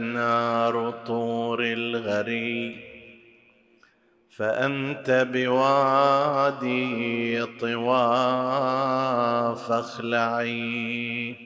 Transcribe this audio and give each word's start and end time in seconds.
نار 0.00 0.90
طور 1.06 1.62
الغري 1.62 2.76
فأنت 4.36 5.28
بوادي 5.32 6.76
طواف 7.60 8.92
اخلعي 9.72 11.36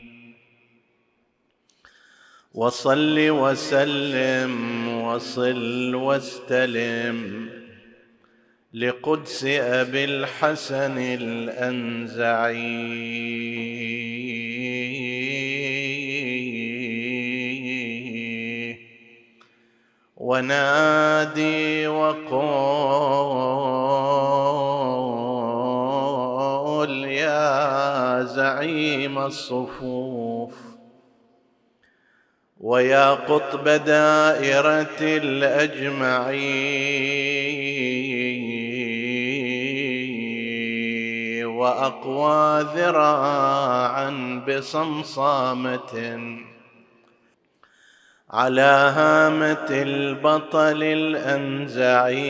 وصل 2.55 3.31
وسلم 3.31 4.89
وصل 4.89 5.95
واستلم. 5.95 7.64
لقدس 8.75 9.44
أبي 9.44 10.05
الحسن 10.05 10.98
الأنزعي. 10.98 12.55
ونادي 20.17 21.86
وقول 21.86 22.25
يا 27.05 28.23
زعيم 28.24 29.18
الصفوف 29.18 30.55
ويا 32.61 33.11
قطب 33.11 33.68
دائرة 33.68 34.98
الأجمعين. 35.01 36.55
وأقوى 41.64 42.61
ذراعا 42.77 44.11
بصمصامة 44.48 45.95
على 48.30 48.92
هامة 48.97 49.67
البطل 49.70 50.83
الأنزعي. 50.83 52.25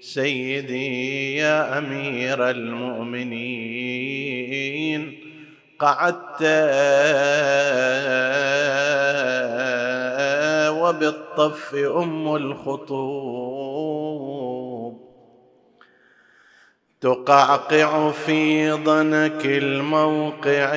سيدي 0.00 1.36
يا 1.36 1.78
أمير 1.78 2.50
المؤمنين 2.50 3.58
قعدت 5.78 6.42
وبالطف 10.80 11.74
أم 11.74 12.36
الخطوب. 12.36 13.78
تقعقع 17.00 18.10
في 18.10 18.70
ضنك 18.70 19.46
الموقع. 19.46 20.74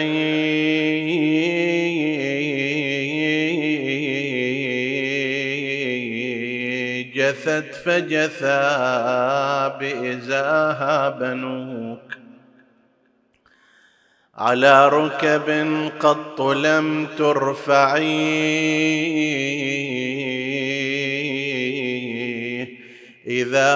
جثت 7.15 7.75
فجثى 7.75 8.61
بإزاها 9.79 11.09
بنوك 11.09 12.17
على 14.35 14.89
ركب 14.89 15.49
قط 15.99 16.41
لم 16.41 17.07
ترفعي. 17.17 18.51
إذا 23.31 23.75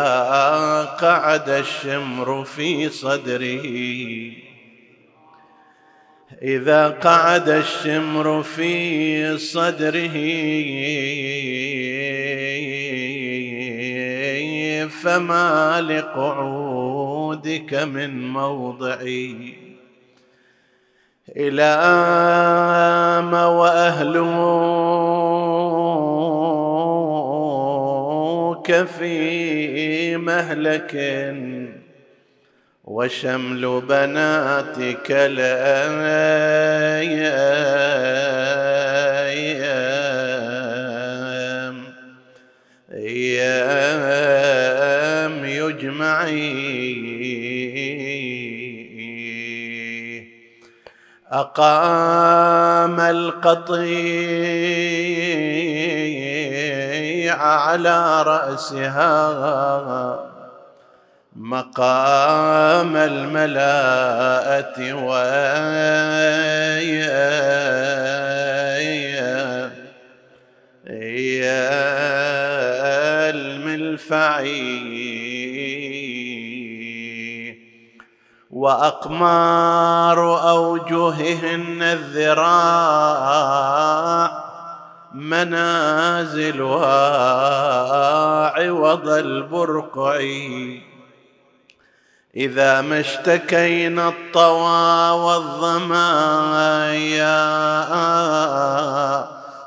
قعد 1.01 1.49
الشمر 1.49 2.43
في 2.43 2.89
صدره 2.89 3.65
إذا 6.41 6.87
قعد 6.89 7.49
الشمر 7.49 8.43
في 8.43 9.37
صدره. 9.37 10.15
فما 15.05 15.81
لقعودك 15.81 17.73
من 17.73 18.29
موضعي 18.29 19.53
إلى 21.37 21.75
ما 23.31 23.45
وأهلك 28.69 28.87
في 28.87 30.17
مهلك 30.17 30.95
وشمل 32.83 33.81
بناتك 33.89 35.11
الأيام. 35.11 35.45
أيام 42.91 43.75
يجمعي 45.45 46.75
أقام 51.31 52.99
القطيع 52.99 54.65
على 57.29 58.23
رأسها 58.23 59.29
مقام 61.35 62.95
الملاءة 62.95 64.93
الملفعي 74.05 74.85
وأقمار 78.51 80.19
أوجههن 80.49 81.81
الذراع 81.81 83.25
منازلها 85.15 86.95
عوض 88.49 89.09
البرقع. 89.09 90.19
إذا 92.35 92.81
ما 92.81 92.99
اشتكينا 92.99 94.07
الطوى 94.07 95.09
والظمايا 95.23 95.95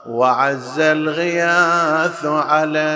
وعز 0.06 0.80
الغياث 0.80 2.24
على 2.24 2.88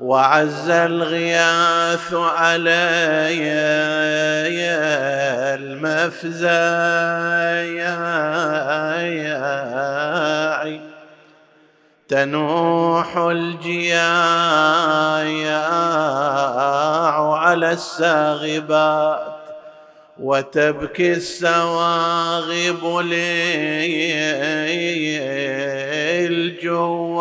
وعز 0.00 0.70
الغياث 0.70 2.14
علي 2.14 3.52
المفزايا. 5.54 7.04
تنوح 12.08 13.16
الجياع 13.16 14.04
على 17.38 17.72
الساغبات 17.72 19.33
وتبكي 20.18 21.12
السواغب 21.12 22.84
للجوايا. 26.44 27.14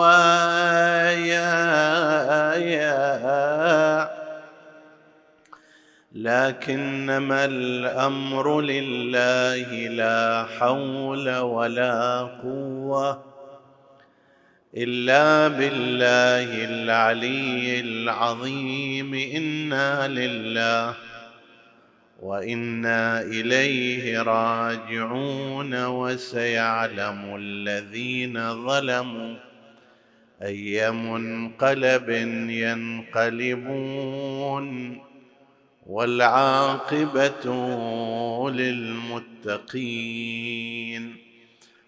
لكنما 6.15 7.45
الأمر 7.45 8.61
لله 8.61 9.87
لا 9.87 10.45
حول 10.59 11.37
ولا 11.37 12.21
قوة 12.43 13.23
إلا 14.77 15.47
بالله 15.47 16.65
العلي 16.65 17.79
العظيم. 17.79 19.13
إنا 19.13 20.07
لله 20.07 21.12
وإنا 22.23 23.21
إليه 23.21 24.21
راجعون 24.21 25.85
وسيعلم 25.85 27.35
الذين 27.35 28.65
ظلموا 28.65 29.35
أي 30.43 30.91
منقلب 30.91 32.09
ينقلبون 32.49 34.67
والعاقبة 35.85 37.45
للمتقين. 38.49 39.83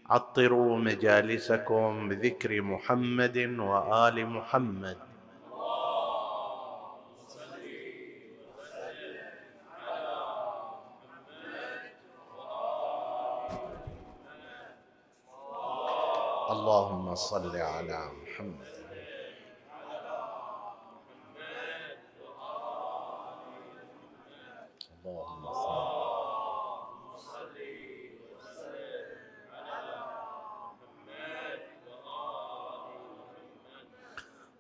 عطروا 0.10 0.78
مجالسكم 0.78 2.10
بذكر 2.10 2.62
محمد 2.62 3.38
وآل 3.60 4.28
محمد. 4.28 4.98
اللهم 16.50 17.16
صل 17.16 17.56
على 17.56 18.12
محمد. 18.22 18.76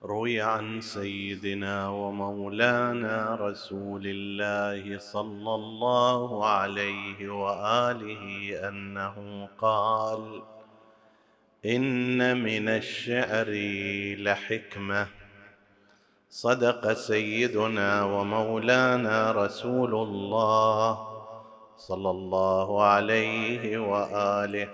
روي 0.04 0.42
عن 0.42 0.82
سيدنا 0.82 1.90
ومولانا 1.90 3.36
رسول 3.36 4.04
الله 4.06 5.00
صلى 5.00 5.56
الله 5.56 6.46
عليه 6.46 7.30
وآله 7.30 8.26
أنه 8.70 9.50
قال 9.58 10.55
إن 11.66 12.44
من 12.44 12.70
الشعر 12.70 13.50
لحكمة. 14.24 15.08
صدق 16.30 16.94
سيدنا 16.94 18.04
ومولانا 18.04 19.32
رسول 19.32 19.96
الله 19.96 21.08
صلى 21.78 22.10
الله 22.10 22.84
عليه 22.84 23.78
وآله. 23.78 24.70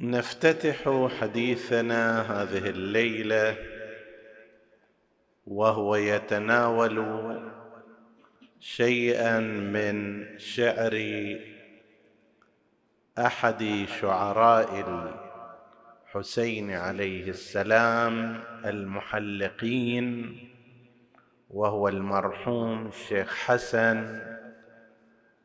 نفتتح 0.00 1.08
حديثنا 1.20 2.20
هذه 2.22 2.68
الليلة 2.70 3.56
وهو 5.46 5.96
يتناول 5.96 6.96
شيئا 8.60 9.40
من 9.40 10.24
شعر 10.38 10.94
أحد 13.18 13.86
شعراء 14.00 14.84
الحسين 16.14 16.70
عليه 16.70 17.28
السلام 17.28 18.40
المحلقين 18.64 20.38
وهو 21.50 21.88
المرحوم 21.88 22.86
الشيخ 22.86 23.34
حسن 23.36 24.20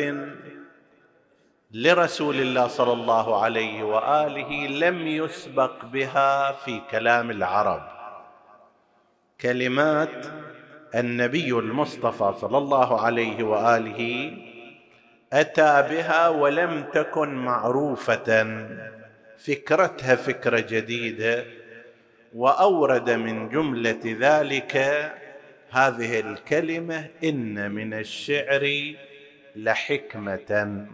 لرسول 1.72 2.36
الله 2.36 2.68
صلى 2.68 2.94
الله 2.94 3.44
عليه 3.44 3.84
وآله 3.84 4.68
لم 4.68 5.08
يسبق 5.08 5.86
بها 5.86 6.52
في 6.52 6.82
كلام 6.92 7.32
العرب. 7.32 7.82
كلمات 9.42 10.26
النبي 10.96 11.52
المصطفى 11.52 12.34
صلى 12.42 12.58
الله 12.58 13.02
عليه 13.02 13.44
وآله 13.44 14.32
أتى 15.34 15.88
بها 15.90 16.28
ولم 16.28 16.84
تكن 16.94 17.36
معروفة. 17.36 18.68
فكرتها 19.38 20.16
فكرة 20.16 20.60
جديدة 20.60 21.46
وأورد 22.36 23.10
من 23.10 23.50
جملة 23.50 24.02
ذلك 24.06 24.78
هذه 25.70 26.20
الكلمة 26.20 27.08
إن 27.24 27.72
من 27.72 27.94
الشعر 27.94 28.94
لحكمة. 29.56 30.88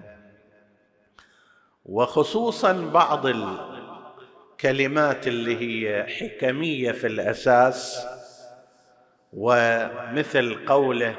وخصوصا 1.86 2.90
بعض 2.94 3.26
الكلمات 3.26 5.28
اللي 5.28 5.58
هي 5.58 6.08
حكمية 6.08 6.92
في 6.92 7.08
الأساس 7.08 8.08
ومثل 9.34 10.66
قوله 10.66 11.16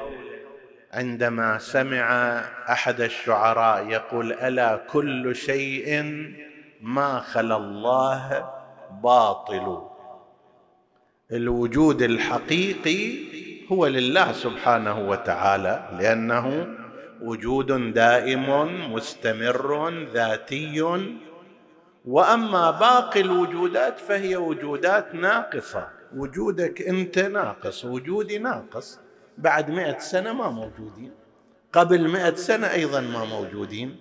عندما 0.93 1.57
سمع 1.57 2.37
أحد 2.69 3.01
الشعراء 3.01 3.87
يقول 3.87 4.33
ألا 4.33 4.75
كل 4.75 5.35
شيء 5.35 6.03
ما 6.81 7.19
خلا 7.19 7.57
الله 7.57 8.49
باطل؟ 9.03 9.81
الوجود 11.31 12.01
الحقيقي 12.01 13.17
هو 13.71 13.87
لله 13.87 14.31
سبحانه 14.31 15.09
وتعالى 15.09 15.89
لأنه 15.99 16.67
وجود 17.21 17.93
دائم 17.93 18.49
مستمر 18.93 19.89
ذاتي. 20.13 20.81
وأما 22.05 22.71
باقي 22.71 23.21
الوجودات 23.21 23.99
فهي 23.99 24.35
وجودات 24.35 25.15
ناقصة. 25.15 25.87
وجودك 26.15 26.81
أنت 26.81 27.19
ناقص 27.19 27.85
وجودي 27.85 28.37
ناقص. 28.37 28.99
بعد 29.37 29.71
مئة 29.71 29.99
سنة 29.99 30.33
ما 30.33 30.49
موجودين. 30.49 31.11
قبل 31.73 32.09
مئة 32.09 32.35
سنة 32.35 32.71
أيضا 32.71 33.01
ما 33.01 33.25
موجودين. 33.25 33.95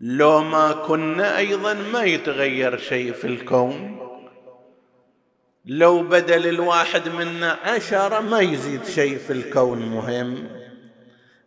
لو 0.00 0.42
ما 0.42 0.72
كنا 0.72 1.38
أيضا 1.38 1.74
ما 1.74 2.02
يتغير 2.02 2.76
شيء 2.76 3.12
في 3.12 3.26
الكون. 3.26 4.00
لو 5.66 6.02
بدل 6.02 6.46
الواحد 6.46 7.08
منا 7.08 7.52
عشرة 7.52 8.20
ما 8.20 8.40
يزيد 8.40 8.84
شيء 8.84 9.18
في 9.18 9.32
الكون 9.32 9.78
مهم. 9.78 10.59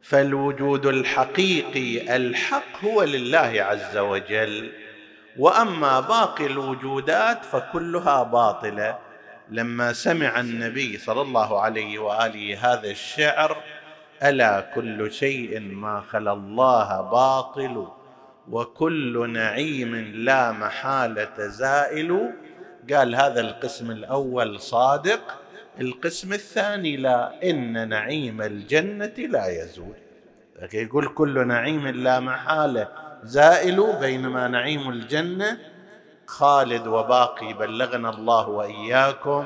فالوجود 0.04 0.86
الحقيقي 0.86 2.16
الحق 2.16 2.84
هو 2.84 3.04
لله 3.04 3.54
عز 3.64 3.98
وجل. 3.98 4.72
وأما 5.38 6.00
باقي 6.00 6.46
الوجودات 6.46 7.46
فكلها 7.46 8.24
باطلة. 8.24 8.98
لما 9.50 9.94
سمع 9.94 10.40
النبي 10.40 10.98
صلى 10.98 11.22
الله 11.22 11.62
عليه 11.62 12.00
وآله 12.00 12.74
هذا 12.74 12.92
الشعر 12.92 13.58
ألا 14.24 14.62
كل 14.76 15.12
شيء 15.12 15.60
ما 15.60 16.02
خلا 16.02 16.34
الله 16.34 17.02
باطل 17.02 17.88
وكل 18.50 19.30
نعيم 19.30 19.96
لا 20.16 20.52
محالة 20.52 21.48
زائل. 21.48 22.34
قال 22.94 23.16
هذا 23.16 23.42
القسم 23.42 23.92
الأول 23.92 24.60
صادق 24.60 25.43
القسم 25.82 26.34
الثاني 26.34 26.98
لا 26.98 27.50
إن 27.50 27.90
نعيم 27.90 28.42
الجنة 28.42 29.14
لا 29.18 29.64
يزول. 29.64 29.96
يقول 30.74 31.08
كل 31.08 31.48
نعيم 31.48 31.88
لا 31.88 32.20
محالة 32.20 32.88
زائل 33.24 33.98
بينما 34.00 34.48
نعيم 34.48 34.90
الجنة 34.90 35.58
خالد 36.28 36.88
وباقي 36.88 37.54
بلغنا 37.54 38.10
الله 38.10 38.50
وإياكم 38.50 39.46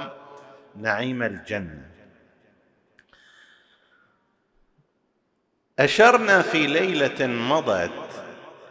نعيم 0.75 1.23
الجنة. 1.23 1.87
أشرنا 5.79 6.41
في 6.41 6.67
ليلة 6.67 7.27
مضت 7.27 7.91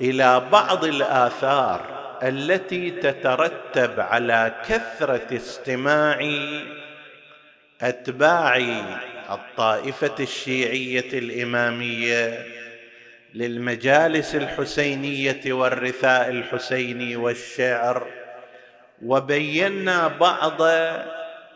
إلى 0.01 0.41
بعض 0.53 0.85
الآثار 0.85 1.97
التي 2.23 2.91
تترتب 2.91 4.01
على 4.01 4.63
كثرة 4.69 5.37
استماع 5.37 6.19
أتباع 7.83 8.57
الطائفة 9.31 10.15
الشيعية 10.21 11.19
الإمامية 11.19 12.47
للمجالس 13.35 14.35
الحسينية 14.35 15.53
والرثاء 15.53 16.31
الحسيني 16.31 17.17
والشعر 17.17 18.07
وبينا 19.03 20.09
بعض 20.09 20.63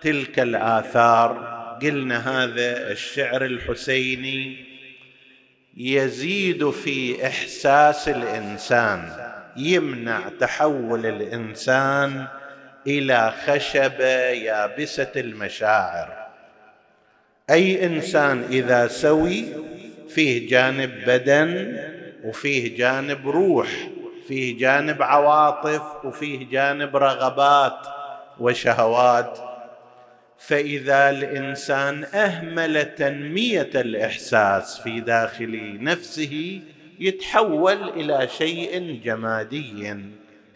تلك 0.00 0.38
الآثار. 0.40 1.60
قلنا 1.82 2.44
هذا 2.44 2.92
الشعر 2.92 3.44
الحسيني 3.44 4.64
يزيد 5.76 6.70
في 6.70 7.26
إحساس 7.26 8.08
الإنسان 8.08 9.30
يمنع 9.56 10.20
تحول 10.40 11.06
الإنسان 11.06 12.26
إلى 12.86 13.32
خشبه 13.46 14.28
يابسة 14.30 15.12
المشاعر. 15.16 16.26
أي 17.50 17.86
إنسان 17.86 18.44
إذا 18.50 18.86
سوي 18.88 19.44
فيه 20.08 20.48
جانب 20.48 20.90
بدن 21.06 21.78
وفيه 22.24 22.76
جانب 22.76 23.28
روح 23.28 23.68
فيه 24.28 24.58
جانب 24.58 25.02
عواطف 25.02 26.04
وفيه 26.04 26.50
جانب 26.50 26.96
رغبات 26.96 27.86
وشهوات 28.40 29.38
فإذا 30.38 31.10
الإنسان 31.10 32.04
أهمل 32.04 32.94
تنمية 32.94 33.70
الإحساس 33.74 34.80
في 34.80 35.00
داخل 35.00 35.78
نفسه 35.80 36.60
يتحول 37.00 37.88
إلى 37.88 38.28
شيء 38.38 39.00
جمادي 39.04 39.96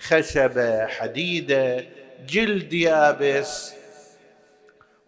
خشبه 0.01 0.87
حديده 0.87 1.85
جلد 2.29 2.73
يابس. 2.73 3.75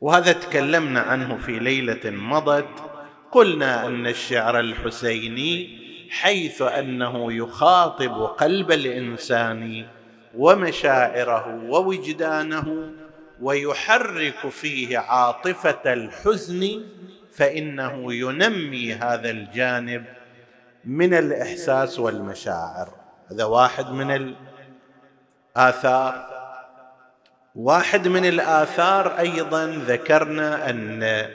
وهذا 0.01 0.33
تكلمنا 0.33 1.01
عنه 1.01 1.37
في 1.37 1.59
ليلة 1.59 2.11
مضت. 2.11 2.69
قلنا 3.33 3.87
أن 3.87 4.07
الشعر 4.07 4.61
الحسيني 4.61 5.79
حيث 6.11 6.63
أنه 6.63 7.33
يخاطب 7.33 8.25
قلب 8.25 8.73
الإنسان 8.73 9.87
ومشاعره 10.37 11.65
ووجدانه 11.69 12.93
ويحرك 13.41 14.49
فيه 14.49 14.99
عاطفة 14.99 15.93
الحزن 15.93 16.83
فإنه 17.33 18.15
ينمي 18.15 18.93
هذا 18.95 19.31
الجانب 19.31 20.05
من 20.85 21.15
الإحساس 21.15 21.99
والمشاعر. 21.99 22.89
هذا 23.31 23.45
واحد 23.45 23.91
من 23.91 24.35
الآثار. 25.57 26.36
واحد 27.57 28.09
من 28.09 28.25
الآثار 28.25 29.19
أيضا 29.19 29.67
ذكرنا 29.67 30.71
أن 30.71 31.27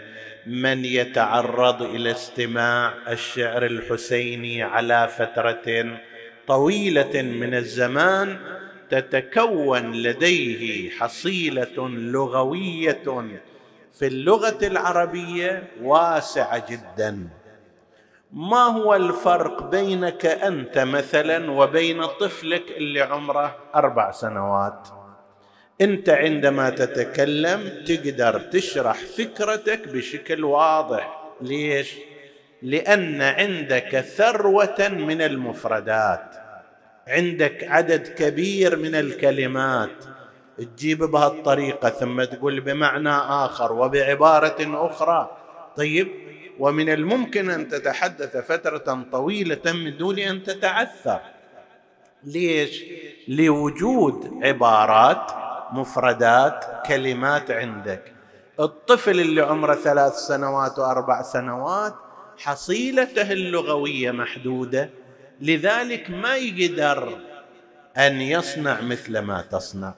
من 0.45 0.85
يتعرض 0.85 1.81
إلى 1.81 2.11
استماع 2.11 2.93
الشعر 3.07 3.65
الحسيني 3.65 4.63
على 4.63 5.07
فترة 5.07 5.97
طويلة 6.47 7.21
من 7.21 7.53
الزمان 7.53 8.39
تتكون 8.89 9.91
لديه 9.91 10.89
حصيلة 10.89 11.89
لغوية 11.89 13.03
في 13.93 14.07
اللغة 14.07 14.67
العربية 14.67 15.63
واسعة 15.81 16.71
جدا. 16.71 17.29
ما 18.31 18.63
هو 18.63 18.95
الفرق 18.95 19.63
بينك 19.63 20.25
أنت 20.25 20.79
مثلا 20.79 21.51
وبين 21.51 22.05
طفلك 22.05 22.63
اللي 22.77 23.01
عمره 23.01 23.55
أربع 23.75 24.11
سنوات؟ 24.11 25.00
انت 25.81 26.09
عندما 26.09 26.69
تتكلم 26.69 27.83
تقدر 27.88 28.39
تشرح 28.39 28.97
فكرتك 28.97 29.88
بشكل 29.88 30.43
واضح. 30.43 31.33
ليش؟ 31.41 31.95
لأن 32.61 33.21
عندك 33.21 34.00
ثروة 34.00 34.88
من 34.89 35.21
المفردات. 35.21 36.35
عندك 37.07 37.63
عدد 37.63 38.07
كبير 38.07 38.77
من 38.77 38.95
الكلمات. 38.95 40.05
تجيب 40.57 41.03
بهالطريقة 41.03 41.89
ثم 41.89 42.23
تقول 42.23 42.59
بمعنى 42.59 43.09
آخر 43.45 43.73
وبعبارة 43.73 44.88
أخرى. 44.88 45.38
طيب 45.77 46.07
ومن 46.59 46.89
الممكن 46.89 47.50
أن 47.50 47.67
تتحدث 47.67 48.38
فترة 48.38 49.05
طويلة 49.11 49.73
من 49.73 49.97
دون 49.97 50.19
أن 50.19 50.43
تتعثر. 50.43 51.19
ليش؟ 52.23 52.83
لوجود 53.27 54.39
عبارات 54.43 55.40
مفردات 55.71 56.65
كلمات 56.85 57.51
عندك. 57.51 58.13
الطفل 58.59 59.19
اللي 59.19 59.41
عمره 59.41 59.75
ثلاث 59.75 60.13
سنوات 60.13 60.79
وأربع 60.79 61.21
سنوات 61.21 61.93
حصيلته 62.37 63.31
اللغوية 63.31 64.11
محدودة 64.11 64.89
لذلك 65.41 66.09
ما 66.09 66.35
يقدر 66.35 67.17
أن 67.97 68.21
يصنع 68.21 68.81
مثل 68.81 69.19
ما 69.19 69.41
تصنع. 69.41 69.93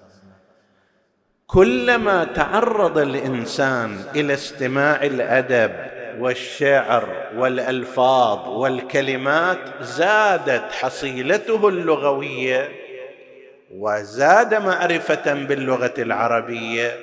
كلما 1.47 2.23
تعرض 2.23 2.97
الإنسان 2.97 4.03
إلى 4.15 4.33
استماع 4.33 5.03
الأدب 5.03 5.71
والشعر 6.19 7.31
والألفاظ 7.35 8.47
والكلمات 8.47 9.59
زادت 9.81 10.71
حصيلته 10.71 11.67
اللغوية 11.67 12.82
وزاد 13.77 14.53
معرفة 14.53 15.33
باللغة 15.33 15.93
العربية. 15.97 16.99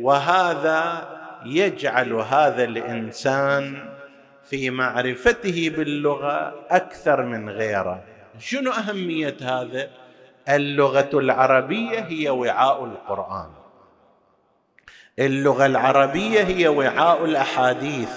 وهذا 0.00 1.08
يجعل 1.44 2.12
هذا 2.12 2.64
الإنسان 2.64 3.88
في 4.44 4.70
معرفته 4.70 5.72
باللغة 5.76 6.54
أكثر 6.70 7.22
من 7.22 7.50
غيره. 7.50 8.02
شنو 8.38 8.70
أهمية 8.72 9.36
هذا؟ 9.42 9.88
اللغة 10.48 11.10
العربية 11.14 12.00
هي 12.00 12.28
وعاء 12.28 12.84
القرآن. 12.84 13.48
اللغة 15.18 15.66
العربية 15.66 16.42
هي 16.42 16.68
وعاء 16.68 17.24
الأحاديث. 17.24 18.10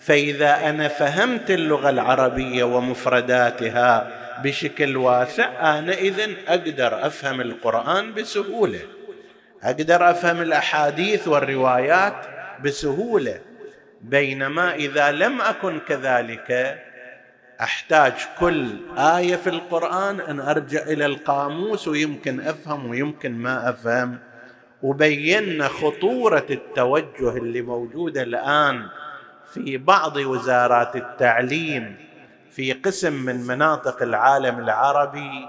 فإذا 0.00 0.70
أنا 0.70 0.88
فهمت 0.88 1.50
اللغة 1.50 1.90
العربية 1.90 2.64
ومفرداتها 2.64 4.21
بشكل 4.44 4.96
واسع 4.96 5.78
أنا 5.78 5.92
إذن 5.92 6.34
أقدر 6.48 7.06
أفهم 7.06 7.40
القرآن 7.40 8.14
بسهولة. 8.14 8.80
أقدر 9.62 10.10
أفهم 10.10 10.42
الأحاديث 10.42 11.28
والروايات 11.28 12.26
بسهولة. 12.64 13.40
بينما 14.00 14.74
إذا 14.74 15.12
لم 15.12 15.40
أكن 15.40 15.80
كذلك 15.88 16.78
أحتاج 17.60 18.12
كل 18.40 18.66
آية 18.98 19.36
في 19.36 19.50
القرآن 19.50 20.20
أن 20.20 20.40
أرجع 20.40 20.82
إلى 20.82 21.06
القاموس 21.06 21.88
ويمكن 21.88 22.40
أفهم 22.40 22.90
ويمكن 22.90 23.32
ما 23.32 23.68
أفهم. 23.68 24.18
وبينا 24.82 25.68
خطورة 25.68 26.46
التوجه 26.50 27.36
اللي 27.36 27.62
موجودة 27.62 28.22
الآن 28.22 28.88
في 29.54 29.76
بعض 29.76 30.16
وزارات 30.16 30.96
التعليم 30.96 31.96
في 32.52 32.72
قسم 32.72 33.12
من 33.12 33.36
مناطق 33.46 34.02
العالم 34.02 34.58
العربي 34.58 35.48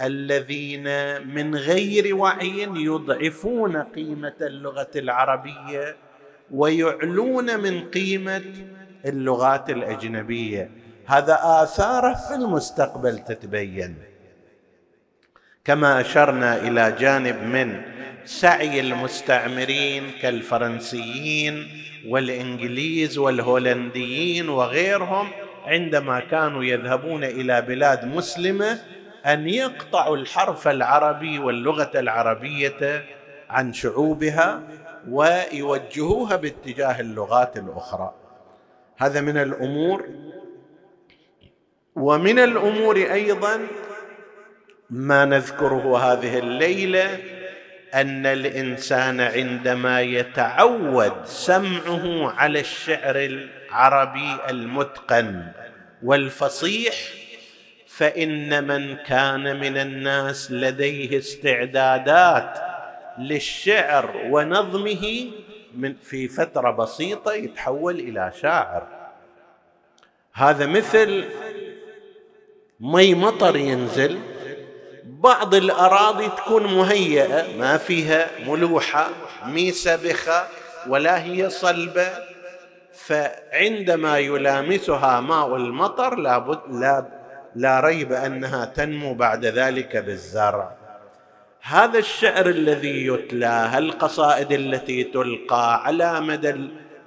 الذين 0.00 0.86
من 1.34 1.54
غير 1.54 2.16
وعي 2.16 2.68
يضعفون 2.74 3.76
قيمة 3.76 4.34
اللغة 4.40 4.90
العربية 4.96 5.96
ويعلون 6.50 7.60
من 7.60 7.90
قيمة 7.90 8.42
اللغات 9.04 9.70
الأجنبية. 9.70 10.70
هذا 11.06 11.38
آثاره 11.42 12.14
في 12.14 12.34
المستقبل 12.34 13.18
تتبين. 13.18 13.96
كما 15.64 16.00
أشرنا 16.00 16.56
إلى 16.56 16.94
جانب 16.98 17.42
من 17.42 17.82
سعي 18.24 18.80
المستعمرين 18.80 20.10
كالفرنسيين 20.22 21.68
والإنجليز 22.08 23.18
والهولنديين 23.18 24.48
وغيرهم 24.48 25.28
عندما 25.66 26.20
كانوا 26.20 26.64
يذهبون 26.64 27.24
إلى 27.24 27.62
بلاد 27.62 28.04
مسلمة 28.04 28.78
أن 29.26 29.48
يقطعوا 29.48 30.16
الحرف 30.16 30.68
العربي 30.68 31.38
واللغة 31.38 31.90
العربية 31.94 33.04
عن 33.50 33.72
شعوبها 33.72 34.62
ويوجهوها 35.08 36.36
باتجاه 36.36 37.00
اللغات 37.00 37.56
الأخرى. 37.56 38.14
هذا 38.96 39.20
من 39.20 39.36
الأمور. 39.36 40.08
ومن 41.96 42.38
الأمور 42.38 42.96
أيضا 42.96 43.60
ما 44.90 45.24
نذكره 45.24 45.98
هذه 45.98 46.38
الليلة 46.38 47.18
أن 47.94 48.26
الإنسان 48.26 49.20
عندما 49.20 50.00
يتعود 50.00 51.24
سمعه 51.24 52.30
على 52.32 52.60
الشعر 52.60 53.16
العربي 53.16 54.36
المتقن 54.50 55.52
والفصيح 56.02 56.94
فإن 57.86 58.66
من 58.66 58.96
كان 58.96 59.60
من 59.60 59.76
الناس 59.76 60.52
لديه 60.52 61.18
استعدادات 61.18 62.58
للشعر 63.18 64.16
ونظمه 64.30 65.30
من 65.74 65.94
في 66.02 66.28
فترة 66.28 66.70
بسيطة 66.70 67.32
يتحول 67.32 67.98
إلى 67.98 68.32
شاعر. 68.40 68.86
هذا 70.32 70.66
مثل 70.66 71.24
مي 72.80 73.14
مطر 73.14 73.56
ينزل 73.56 74.18
بعض 75.20 75.54
الأراضي 75.54 76.28
تكون 76.28 76.74
مهيئة 76.74 77.56
ما 77.58 77.76
فيها 77.76 78.26
ملوحة 78.46 79.08
مي 79.46 79.70
سبخه 79.70 80.44
ولا 80.88 81.24
هي 81.24 81.50
صلبة. 81.50 82.08
فعندما 82.94 84.18
يلامسها 84.18 85.20
ماء 85.20 85.56
المطر 85.56 86.14
لابد 86.14 86.60
لا 86.70 87.04
لا 87.54 87.80
ريب 87.80 88.12
أنها 88.12 88.64
تنمو 88.64 89.14
بعد 89.14 89.44
ذلك 89.46 89.96
بالزرع. 89.96 90.72
هذا 91.62 91.98
الشعر 91.98 92.46
الذي 92.46 93.06
يتلى 93.06 93.78
القصائد 93.78 94.52
التي 94.52 95.04
تلقى 95.04 95.84
على 95.84 96.20
مدى 96.20 96.54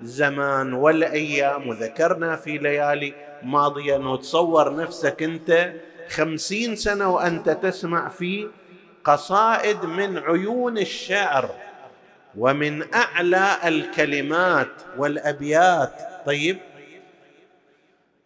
الزمان 0.01 0.73
والأيام 0.73 1.67
وذكرنا 1.67 2.35
في 2.35 2.57
ليالي 2.57 3.13
ماضية 3.43 3.95
وتصور 3.95 4.75
نفسك 4.75 5.23
أنت 5.23 5.73
خمسين 6.09 6.75
سنة 6.75 7.09
وأنت 7.09 7.49
تسمع 7.49 8.09
في 8.09 8.49
قصائد 9.03 9.85
من 9.85 10.17
عيون 10.17 10.77
الشعر 10.77 11.49
ومن 12.37 12.93
أعلى 12.93 13.47
الكلمات 13.65 14.67
والأبيات. 14.97 15.93
طيب 16.25 16.57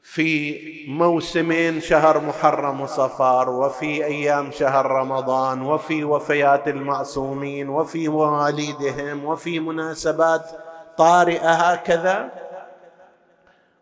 في 0.01 0.59
موسمين 0.87 1.81
شهر 1.81 2.19
محرم 2.19 2.81
وصفار 2.81 3.49
وفي 3.49 4.05
أيام 4.05 4.51
شهر 4.51 4.85
رمضان 4.85 5.61
وفي 5.61 6.03
وفيات 6.03 6.67
المعصومين 6.67 7.69
وفي 7.69 8.07
مواليدهم 8.07 9.25
وفي 9.25 9.59
مناسبات 9.59 10.51
طارئة 10.97 11.51
هكذا. 11.51 12.46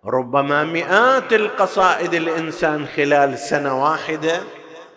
ربما 0.08 0.63
مئات 0.63 1.34
القصائد 1.34 2.13
الإنسان 2.13 2.86
خلال 2.86 3.38
سنة 3.38 3.84
واحدة 3.84 4.39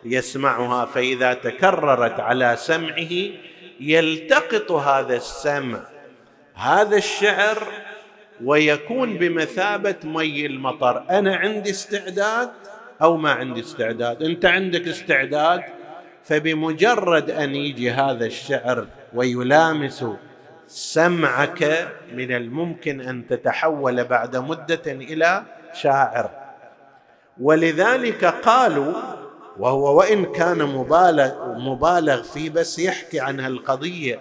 يسمعها 0.04 0.84
فإذا 0.86 1.34
تكررت 1.34 2.20
على 2.20 2.56
سمعه 2.58 3.12
يلتقط 3.80 4.72
هذا 4.72 5.16
السمع 5.16 5.80
هذا 6.54 6.96
الشعر 6.96 7.62
ويكون 8.44 9.18
بمثابة 9.18 9.96
مي 10.04 10.46
المطر. 10.46 11.04
أنا 11.10 11.36
عندي 11.36 11.70
استعداد 11.70 12.50
أو 13.02 13.16
ما 13.16 13.32
عندي 13.32 13.60
استعداد؟ 13.60 14.22
أنت 14.22 14.44
عندك 14.44 14.88
استعداد؟ 14.88 15.62
فبمجرد 16.24 17.30
أن 17.30 17.54
يجي 17.54 17.90
هذا 17.90 18.26
الشعر 18.26 18.86
ويلامس 19.14 20.04
سمعك 20.68 21.88
من 22.12 22.32
الممكن 22.32 23.00
أن 23.00 23.26
تتحول 23.26 24.04
بعد 24.04 24.36
مدة 24.36 24.82
إلى 24.86 25.42
شاعر. 25.72 26.30
ولذلك 27.40 28.24
قالوا 28.24 28.92
وهو 29.58 29.98
وإن 29.98 30.24
كان 30.32 30.62
مبالغ 30.62 31.58
مبالغ 31.58 32.22
فيه 32.22 32.50
بس 32.50 32.78
يحكي 32.78 33.20
عن 33.20 33.40
هالقضيه 33.40 34.20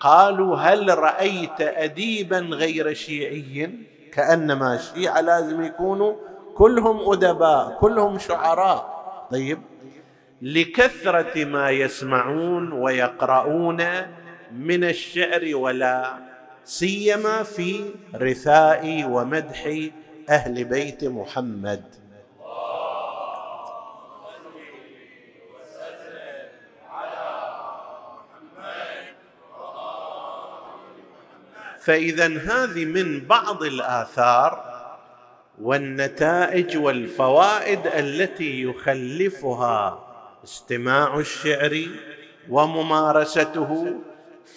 قالوا 0.00 0.56
هل 0.56 0.98
رأيت 0.98 1.60
اديبا 1.60 2.38
غير 2.38 2.94
شيعي؟ 2.94 3.70
كأنما 4.12 4.74
الشيعه 4.74 5.20
لازم 5.20 5.62
يكونوا 5.64 6.14
كلهم 6.54 7.12
أدباء 7.12 7.76
كلهم 7.80 8.18
شعراء. 8.18 8.98
طيب 9.30 9.58
لكثرة 10.42 11.44
ما 11.44 11.70
يسمعون 11.70 12.72
ويقرؤون 12.72 13.82
من 14.52 14.84
الشعر 14.84 15.56
ولا 15.56 16.18
سيما 16.64 17.42
في 17.42 17.84
رثاء 18.14 19.04
ومدح 19.04 19.88
أهل 20.28 20.64
بيت 20.64 21.04
محمد. 21.04 21.84
فإذا 31.80 32.26
هذه 32.26 32.84
من 32.84 33.20
بعض 33.20 33.62
الآثار 33.62 34.68
والنتائج 35.60 36.76
والفوائد 36.76 37.86
التي 37.86 38.62
يخلفها 38.62 40.04
استماع 40.44 41.18
الشعر 41.18 41.86
وممارسته 42.48 44.00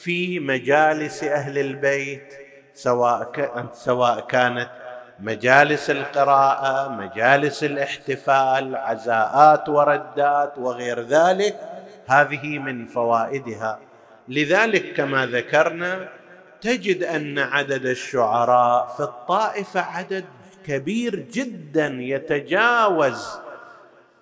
في 0.03 0.39
مجالس 0.39 1.23
أهل 1.23 1.57
البيت 1.57 2.33
سواء 2.73 3.69
سواء 3.73 4.19
كانت 4.19 4.69
مجالس 5.19 5.89
القراءة 5.89 6.89
مجالس 6.89 7.63
الاحتفال 7.63 8.75
عزاءات 8.75 9.69
وردات 9.69 10.57
وغير 10.57 10.99
ذلك 10.99 11.59
هذه 12.07 12.59
من 12.59 12.85
فوائدها. 12.85 13.79
لذلك 14.27 14.93
كما 14.93 15.25
ذكرنا 15.25 16.09
تجد 16.61 17.03
أن 17.03 17.39
عدد 17.39 17.85
الشعراء 17.85 18.87
في 18.87 19.03
الطائفة 19.03 19.81
عدد 19.81 20.25
كبير 20.65 21.15
جدا 21.15 21.87
يتجاوز 21.99 23.39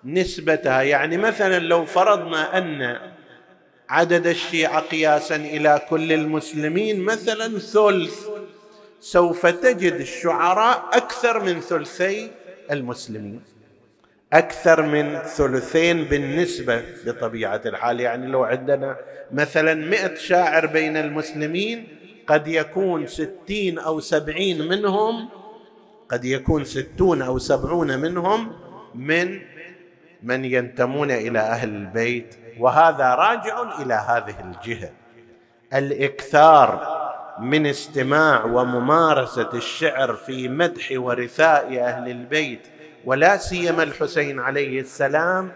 نسبتها. 0.04 0.82
يعني 0.82 1.16
مثلا 1.16 1.58
لو 1.58 1.84
فرضنا 1.84 2.58
أن 2.58 2.98
عدد 3.90 4.26
الشيعة 4.26 4.80
قياسا 4.80 5.36
إلى 5.36 5.80
كل 5.90 6.12
المسلمين 6.12 7.00
مثلا 7.00 7.58
ثلث. 7.58 8.26
سوف 9.00 9.46
تجد 9.46 9.92
الشعراء 9.92 10.88
أكثر 10.92 11.44
من 11.44 11.60
ثلثي 11.60 12.30
المسلمين. 12.70 13.42
أكثر 14.32 14.82
من 14.82 15.18
ثلثين 15.18 16.04
بالنسبة 16.04 16.82
بطبيعه 17.06 17.60
الحال. 17.66 18.00
يعني 18.00 18.26
لو 18.26 18.44
عندنا 18.44 18.96
مثلا 19.32 19.74
مئة 19.74 20.14
شاعر 20.14 20.66
بين 20.66 20.96
المسلمين 20.96 21.88
قد 22.26 22.48
يكون 22.48 23.06
ستين 23.06 23.78
أو 23.78 24.00
سبعين 24.00 24.68
منهم 24.68 25.28
قد 26.08 26.24
يكون 26.24 26.64
ستون 26.64 27.22
أو 27.22 27.38
سبعون 27.38 27.98
منهم 27.98 28.52
من 28.94 29.40
من 30.22 30.44
ينتمون 30.44 31.10
إلى 31.10 31.38
أهل 31.38 31.68
البيت 31.68 32.36
وهذا 32.58 33.14
راجع 33.14 33.82
إلى 33.82 33.94
هذه 33.94 34.34
الجهة. 34.40 34.90
الإكثار 35.74 37.00
من 37.40 37.66
استماع 37.66 38.44
وممارسة 38.44 39.50
الشعر 39.54 40.14
في 40.14 40.48
مدح 40.48 40.88
ورثاء 40.92 41.80
أهل 41.80 42.10
البيت 42.10 42.68
ولا 43.04 43.36
سيما 43.36 43.82
الحسين 43.82 44.40
عليه 44.40 44.80
السلام 44.80 45.52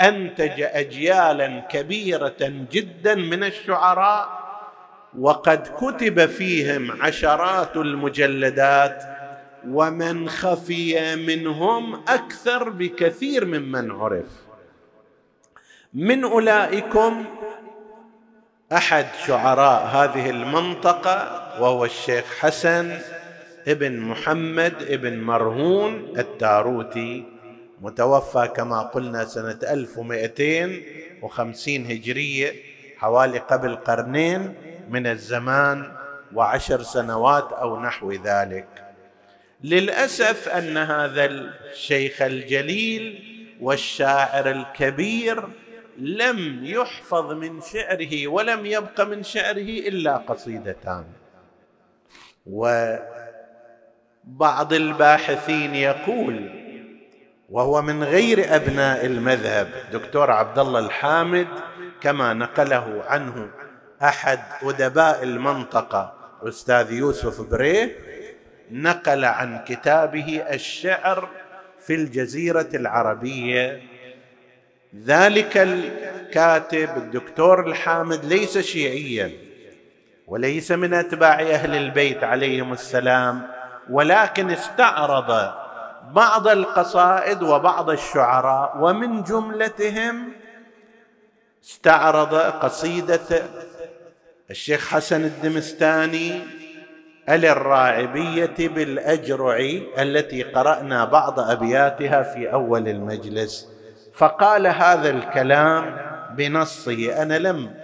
أنتج 0.00 0.60
اجيالا 0.60 1.60
كبيرة 1.60 2.36
جدا 2.70 3.14
من 3.14 3.44
الشعراء 3.44 4.28
وقد 5.18 5.68
كتب 5.76 6.26
فيهم 6.26 7.02
عشرات 7.02 7.76
المجلدات 7.76 9.17
ومن 9.66 10.28
خفي 10.28 11.16
منهم 11.16 11.94
أكثر 11.94 12.68
بكثير 12.68 13.44
ممن 13.44 13.90
عرف. 13.90 14.26
من 15.94 16.24
أولئكم 16.24 17.24
أحد 18.72 19.06
شعراء 19.26 19.86
هذه 19.86 20.30
المنطقة 20.30 21.44
وهو 21.62 21.84
الشيخ 21.84 22.24
حسن 22.38 22.98
ابن 23.68 24.00
محمد 24.00 24.74
ابن 24.82 25.20
مرهون 25.20 26.12
التاروتي 26.18 27.24
متوفى 27.80 28.48
كما 28.56 28.82
قلنا 28.82 29.24
سنة 29.24 29.58
1250 29.62 31.86
هجرية 31.86 32.52
حوالي 32.98 33.38
قبل 33.38 33.76
قرنين 33.76 34.54
من 34.90 35.06
الزمان 35.06 35.92
وعشر 36.34 36.82
سنوات 36.82 37.52
أو 37.52 37.80
نحو 37.80 38.12
ذلك. 38.12 38.87
للأسف 39.64 40.48
أن 40.48 40.76
هذا 40.76 41.24
الشيخ 41.24 42.22
الجليل 42.22 43.24
والشاعر 43.60 44.50
الكبير 44.50 45.48
لم 45.98 46.64
يحفظ 46.64 47.32
من 47.32 47.60
شعره 47.60 48.28
ولم 48.28 48.66
يبق 48.66 49.00
من 49.00 49.22
شعره 49.22 49.70
إلا 49.88 50.16
قصيدتان. 50.16 51.04
وبعض 54.26 54.72
الباحثين 54.72 55.74
يقول 55.74 56.50
وهو 57.50 57.82
من 57.82 58.04
غير 58.04 58.56
أبناء 58.56 59.06
المذهب 59.06 59.70
دكتور 59.92 60.30
عبد 60.30 60.58
الله 60.58 60.78
الحامد 60.78 61.46
كما 62.00 62.34
نقله 62.34 63.02
عنه 63.06 63.50
أحد 64.02 64.40
أدباء 64.62 65.22
المنطقة 65.22 66.14
أستاذ 66.42 66.92
يوسف 66.92 67.40
بريه 67.50 67.96
نقل 68.70 69.24
عن 69.24 69.64
كتابه 69.64 70.42
الشعر 70.50 71.28
في 71.86 71.94
الجزيرة 71.94 72.68
العربية. 72.74 73.82
ذلك 75.04 75.56
الكاتب 75.56 76.88
الدكتور 76.96 77.66
الحامد 77.66 78.24
ليس 78.24 78.58
شيعيا 78.58 79.32
وليس 80.26 80.72
من 80.72 80.94
أتباع 80.94 81.40
أهل 81.40 81.74
البيت 81.76 82.24
عليهم 82.24 82.72
السلام 82.72 83.46
ولكن 83.90 84.50
استعرض 84.50 85.52
بعض 86.12 86.48
القصائد 86.48 87.42
وبعض 87.42 87.90
الشعراء 87.90 88.76
ومن 88.78 89.22
جملتهم 89.22 90.32
استعرض 91.64 92.34
قصيدة 92.34 93.42
الشيخ 94.50 94.88
حسن 94.88 95.24
الدمستاني 95.24 96.40
الراعبيه 97.34 98.68
بالأجرع 98.68 99.56
التي 99.98 100.42
قرأنا 100.42 101.04
بعض 101.04 101.40
أبياتها 101.40 102.22
في 102.22 102.52
أول 102.52 102.88
المجلس. 102.88 103.68
فقال 104.14 104.66
هذا 104.66 105.10
الكلام 105.10 105.96
بنصه 106.36 107.22
أنا 107.22 107.38
لم 107.38 107.74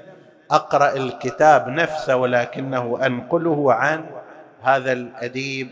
أقرأ 0.51 0.93
الكتاب 0.97 1.69
نفسه 1.69 2.17
ولكنه 2.17 3.07
أنقله 3.07 3.73
عن 3.73 4.05
هذا 4.63 4.93
الأديب 4.93 5.69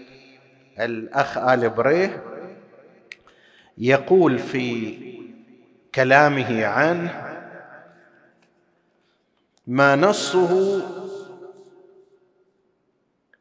الأخ 0.80 1.38
آل 1.38 1.70
بريه. 1.70 2.22
يقول 3.78 4.38
في 4.38 4.96
كلامه 5.94 6.66
عنه 6.66 7.28
ما 9.66 9.96
نصه 9.96 10.82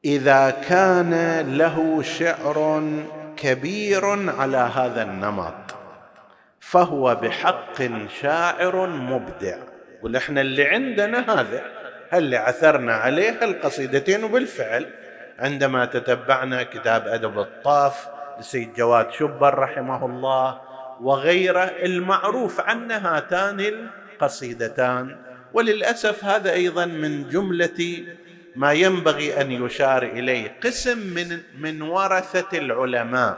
إذا 0.05 0.49
كان 0.49 1.39
له 1.57 2.01
شعر 2.01 2.83
كبير 3.37 4.05
على 4.29 4.57
هذا 4.57 5.03
النمط 5.03 5.75
فهو 6.59 7.15
بحق 7.15 7.81
شاعر 8.21 8.87
مبدع. 8.87 9.57
إحنا 10.17 10.41
اللي 10.41 10.67
عندنا 10.67 11.39
هذا 11.39 11.63
اللي 12.13 12.37
عثرنا 12.37 12.93
عليه 12.93 13.43
القصيدتين 13.43 14.23
وبالفعل. 14.23 14.89
عندما 15.39 15.85
تتبعنا 15.85 16.63
كتاب 16.63 17.07
أدب 17.07 17.39
الطاف 17.39 18.07
لسيد 18.39 18.73
جواد 18.73 19.11
شبر 19.11 19.59
رحمه 19.59 20.05
الله 20.05 20.61
وغيره 21.01 21.71
المعروف 21.83 22.61
عن 22.61 22.91
هاتان 22.91 23.59
القصيدتان. 23.59 25.17
وللأسف 25.53 26.25
هذا 26.25 26.53
أيضا 26.53 26.85
من 26.85 27.29
جملة 27.29 28.05
ما 28.55 28.73
ينبغي 28.73 29.41
أن 29.41 29.51
يشار 29.51 30.03
إليه. 30.03 30.55
قسم 30.63 30.97
من 30.97 31.39
من 31.59 31.81
ورثة 31.81 32.57
العلماء 32.57 33.37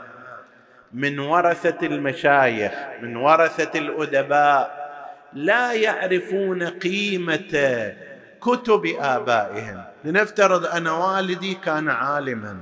من 0.92 1.18
ورثة 1.18 1.86
المشايخ 1.86 2.72
من 3.02 3.16
ورثة 3.16 3.78
الأدباء 3.78 4.84
لا 5.32 5.72
يعرفون 5.72 6.62
قيمة 6.62 7.92
كتب 8.42 8.86
آبائهم. 9.00 9.84
لنفترض 10.04 10.66
أن 10.66 10.86
والدي 10.86 11.54
كان 11.54 11.88
عالما 11.88 12.56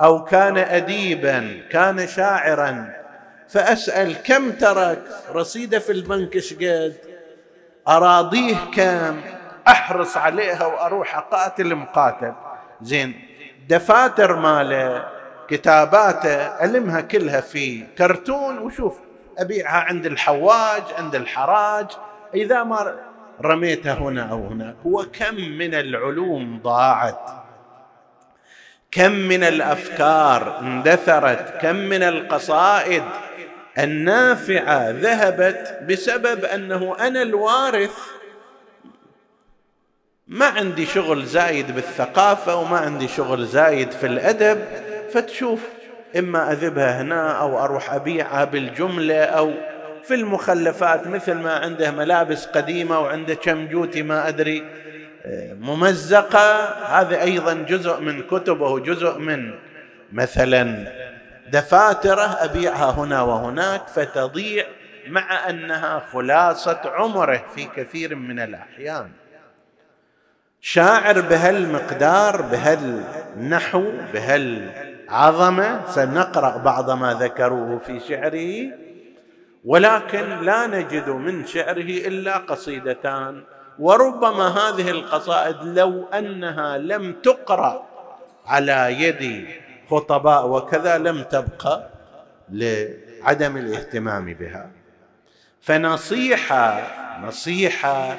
أو 0.00 0.24
كان 0.24 0.58
اديبا 0.58 1.62
كان 1.70 2.06
شاعرا 2.06 2.94
فأسأل 3.48 4.22
كم 4.22 4.50
ترك؟ 4.50 5.02
رصيدة 5.32 5.78
في 5.78 5.92
البنك 5.92 6.38
شقد 6.38 6.94
أراضيه 7.88 8.56
كم؟ 8.74 9.20
أحرص 9.68 10.16
عليها 10.16 10.66
وأروح 10.66 11.16
أقاتل 11.16 11.74
مقاتل 11.74 12.32
زين. 12.82 13.28
دفاتر 13.68 14.36
ماله 14.36 15.08
كتاباته 15.48 16.64
المها 16.64 17.00
كلها 17.00 17.40
في 17.40 17.86
كرتون. 17.98 18.58
وشوف 18.58 18.98
أبيعها 19.38 19.80
عند 19.80 20.06
الحواج 20.06 20.82
عند 20.98 21.14
الحراج. 21.14 21.86
إذا 22.34 22.62
ما 22.62 22.96
رميتها 23.42 23.94
هنا 23.94 24.30
أو 24.30 24.46
هناك. 24.46 24.76
وكم 24.84 25.34
من 25.34 25.74
العلوم 25.74 26.60
ضاعت. 26.62 27.30
كم 28.90 29.12
من 29.12 29.44
الأفكار 29.44 30.58
اندثرت. 30.60 31.54
كم 31.62 31.76
من 31.76 32.02
القصائد 32.02 33.02
النافعة 33.78 34.90
ذهبت 34.90 35.78
بسبب 35.88 36.44
أنه 36.44 36.96
أنا 37.00 37.22
الوارث 37.22 37.98
ما 40.28 40.46
عندي 40.46 40.86
شغل 40.86 41.24
زايد 41.24 41.74
بالثقافة 41.74 42.56
وما 42.56 42.78
عندي 42.78 43.08
شغل 43.08 43.46
زايد 43.46 43.90
في 43.90 44.06
الأدب 44.06 44.64
فتشوف 45.12 45.60
إما 46.18 46.52
أذبها 46.52 47.02
هنا 47.02 47.32
أو 47.32 47.64
أروح 47.64 47.92
أبيعها 47.92 48.44
بالجملة 48.44 49.24
أو 49.24 49.52
في 50.04 50.14
المخلفات 50.14 51.06
مثل 51.06 51.34
ما 51.34 51.52
عنده 51.52 51.90
ملابس 51.90 52.46
قديمة 52.46 53.00
وعنده 53.00 53.34
كم 53.34 53.88
ما 53.96 54.28
أدري 54.28 54.64
ممزقة. 55.60 56.64
هذا 57.00 57.22
أيضا 57.22 57.54
جزء 57.54 58.00
من 58.00 58.22
كتبه 58.22 58.78
جزء 58.78 59.18
من 59.18 59.54
مثلا 60.12 60.92
دفاتره 61.52 62.36
أبيعها 62.44 62.90
هنا 62.90 63.22
وهناك 63.22 63.88
فتضيع 63.88 64.64
مع 65.08 65.50
أنها 65.50 66.02
خلاصة 66.12 66.80
عمره 66.84 67.44
في 67.54 67.64
كثير 67.76 68.14
من 68.14 68.40
الأحيان. 68.40 69.23
شاعر 70.66 71.20
بهالمقدار 71.20 72.42
بهالنحو 72.42 73.84
بهالعظمه 74.12 75.90
سنقرأ 75.90 76.56
بعض 76.56 76.90
ما 76.90 77.14
ذكروه 77.14 77.78
في 77.78 78.00
شعره. 78.00 78.72
ولكن 79.64 80.40
لا 80.40 80.66
نجد 80.66 81.08
من 81.08 81.46
شعره 81.46 81.90
إلا 82.08 82.36
قصيدتان. 82.36 83.42
وربما 83.78 84.48
هذه 84.48 84.90
القصائد 84.90 85.56
لو 85.62 86.04
أنها 86.04 86.78
لم 86.78 87.12
تقرأ 87.12 87.86
على 88.46 88.96
يد 89.00 89.46
خطباء 89.90 90.48
وكذا 90.48 90.98
لم 90.98 91.22
تبقى 91.22 91.90
لعدم 92.50 93.56
الاهتمام 93.56 94.34
بها. 94.34 94.70
فنصيحة 95.60 96.80
نصيحة 97.22 98.16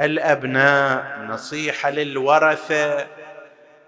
للابناء 0.00 1.26
نصيحة 1.28 1.90
للورثة. 1.90 3.06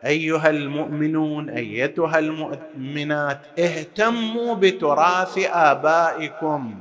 أيها 0.05 0.51
المؤمنون 0.51 1.51
أيتها 1.51 2.19
المؤمنات 2.19 3.41
اهتموا 3.59 4.55
بتراث 4.55 5.39
آبائكم. 5.53 6.75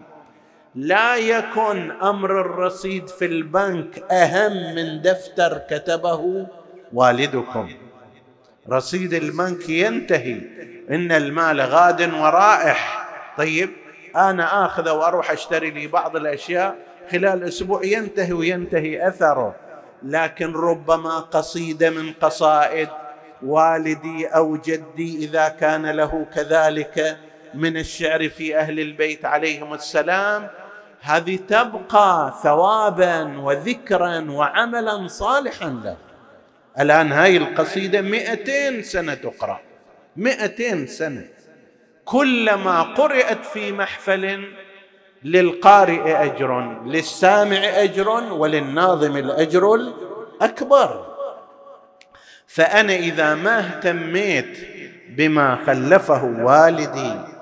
لا 0.75 1.15
يكن 1.15 1.91
أمر 1.91 2.41
الرصيد 2.41 3.07
في 3.07 3.25
البنك 3.25 4.11
أهم 4.11 4.75
من 4.75 5.01
دفتر 5.01 5.61
كتبه 5.69 6.47
والدكم. 6.93 7.69
رصيد 8.69 9.13
البنك 9.13 9.69
ينتهي. 9.69 10.41
إن 10.89 11.11
المال 11.11 11.61
غاد 11.61 12.13
ورائح. 12.13 13.07
طيب 13.37 13.69
أنا 14.15 14.65
اخذه 14.65 14.91
وأروح 14.91 15.31
أشتري 15.31 15.71
لي 15.71 15.87
بعض 15.87 16.15
الأشياء 16.15 16.75
خلال 17.11 17.43
أسبوع 17.43 17.83
ينتهي 17.83 18.33
وينتهي 18.33 19.07
أثره. 19.07 19.55
لكن 20.03 20.53
ربما 20.53 21.19
قصيده 21.19 21.89
من 21.89 22.13
قصائد 22.13 22.89
والدي 23.43 24.27
أو 24.27 24.57
جدي 24.57 25.25
إذا 25.25 25.47
كان 25.47 25.85
له 25.85 26.25
كذلك 26.35 27.17
من 27.53 27.77
الشعر 27.77 28.29
في 28.29 28.57
أهل 28.57 28.79
البيت 28.79 29.25
عليهم 29.25 29.73
السلام 29.73 30.47
هذه 31.01 31.39
تبقى 31.47 32.33
ثوابا 32.43 33.37
وذكرا 33.37 34.31
وعملا 34.31 35.07
صالحا 35.07 35.69
له. 35.69 35.97
الآن 36.79 37.11
هاي 37.11 37.37
القصيدة 37.37 38.01
مئتين 38.01 38.83
سنة 38.83 39.13
تقرأ. 39.13 39.59
مئتين 40.15 40.87
سنة. 40.87 41.25
كلما 42.05 42.81
قرأت 42.81 43.45
في 43.45 43.71
محفل 43.71 44.47
للقارئ 45.23 46.25
أجر 46.25 46.81
للسامع 46.85 47.57
أجر 47.57 48.09
وللناظم 48.33 49.17
الأجر 49.17 49.75
الأكبر. 49.75 51.05
فأنا 52.47 52.95
إذا 52.95 53.35
ما 53.35 53.59
اهتميت 53.59 54.57
بما 55.09 55.55
خلفه 55.65 56.23
والدي 56.23 57.37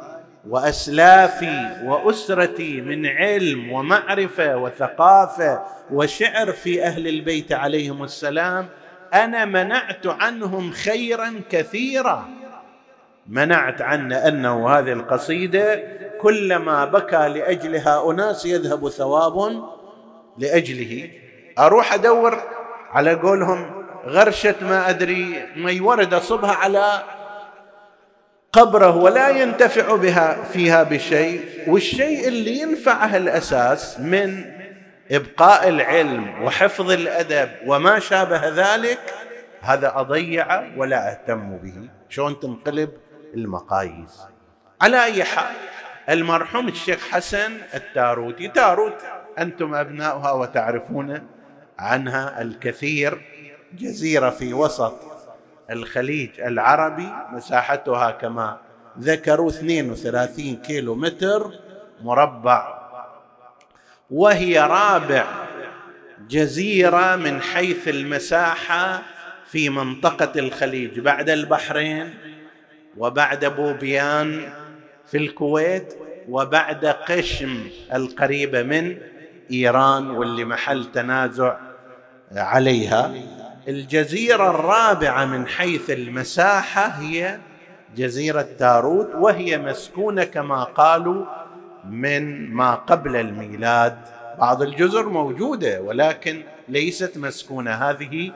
وأسلافي 0.49 1.81
وأسرتي 1.83 2.81
من 2.81 3.05
علم 3.05 3.71
ومعرفة 3.71 4.57
وثقافة 4.57 5.61
وشعر 5.91 6.51
في 6.51 6.83
أهل 6.83 7.07
البيت 7.07 7.51
عليهم 7.51 8.03
السلام 8.03 8.67
أنا 9.13 9.45
منعت 9.45 10.07
عنهم 10.07 10.71
خيرا 10.71 11.41
كثيرا. 11.49 12.29
منعت 13.27 13.81
عنا 13.81 14.27
أنه 14.27 14.69
هذه 14.69 14.93
القصيدة 14.93 15.83
كلما 16.25 16.85
بكى 16.85 17.27
لأجلها 17.29 18.11
أناس 18.11 18.45
يذهب 18.45 18.89
ثواب 18.89 19.63
لأجله. 20.37 21.09
أروح 21.59 21.93
أدور 21.93 22.41
على 22.91 23.13
قولهم 23.13 23.85
غرشة 24.05 24.55
ما 24.61 24.89
أدري 24.89 25.45
ما 25.55 25.77
ورد 25.81 26.13
اصبها 26.13 26.51
على 26.51 27.03
قبره 28.53 28.95
ولا 28.97 29.29
ينتفع 29.29 29.95
بها 29.95 30.43
فيها 30.43 30.83
بشيء. 30.83 31.41
والشيء 31.67 32.27
اللي 32.27 32.59
ينفعه 32.59 33.17
الأساس 33.17 33.99
من 33.99 34.45
إبقاء 35.11 35.69
العلم 35.69 36.43
وحفظ 36.43 36.91
الأدب 36.91 37.49
وما 37.67 37.99
شابه 37.99 38.49
ذلك 38.49 38.99
هذا 39.61 39.99
أضيع 39.99 40.77
ولا 40.77 41.11
أهتم 41.11 41.57
به. 41.57 41.89
شلون 42.09 42.39
تنقلب 42.39 42.89
المقاييس؟ 43.35 44.21
على 44.81 45.03
أي 45.03 45.23
حال 45.23 45.55
المرحوم 46.09 46.67
الشيخ 46.67 47.07
حسن 47.09 47.57
التاروتي. 47.73 48.47
تاروت 48.47 49.01
أنتم 49.39 49.75
أبناؤها 49.75 50.31
وتعرفون 50.31 51.27
عنها 51.79 52.41
الكثير 52.41 53.21
جزيرة 53.73 54.29
في 54.29 54.53
وسط 54.53 54.99
الخليج 55.71 56.29
العربي 56.39 57.09
مساحتها 57.31 58.11
كما 58.11 58.57
ذكروا 58.99 59.49
32 59.49 60.55
كيلو 60.55 60.95
متر 60.95 61.51
مربع. 62.01 62.75
وهي 64.11 64.59
رابع 64.59 65.25
جزيرة 66.29 67.15
من 67.15 67.41
حيث 67.41 67.87
المساحة 67.87 69.01
في 69.45 69.69
منطقة 69.69 70.39
الخليج 70.39 70.99
بعد 70.99 71.29
البحرين 71.29 72.13
وبعد 72.97 73.45
بوبيان 73.45 74.53
في 75.07 75.17
الكويت 75.17 75.93
وبعد 76.29 76.85
قشم 76.85 77.67
القريبه 77.93 78.63
من 78.63 78.97
إيران 79.51 80.09
واللي 80.09 80.45
محل 80.45 80.85
تنازع 80.91 81.57
عليها. 82.31 83.11
الجزيرة 83.67 84.49
الرابعة 84.49 85.25
من 85.25 85.47
حيث 85.47 85.89
المساحة 85.89 86.87
هي 86.87 87.39
جزيرة 87.95 88.47
تاروت 88.59 89.15
وهي 89.15 89.57
مسكونة 89.57 90.23
كما 90.23 90.63
قالوا 90.63 91.25
من 91.89 92.49
ما 92.53 92.75
قبل 92.75 93.15
الميلاد. 93.15 93.97
بعض 94.39 94.61
الجزر 94.61 95.09
موجودة 95.09 95.81
ولكن 95.81 96.43
ليست 96.69 97.17
مسكونة. 97.17 97.71
هذه 97.71 98.31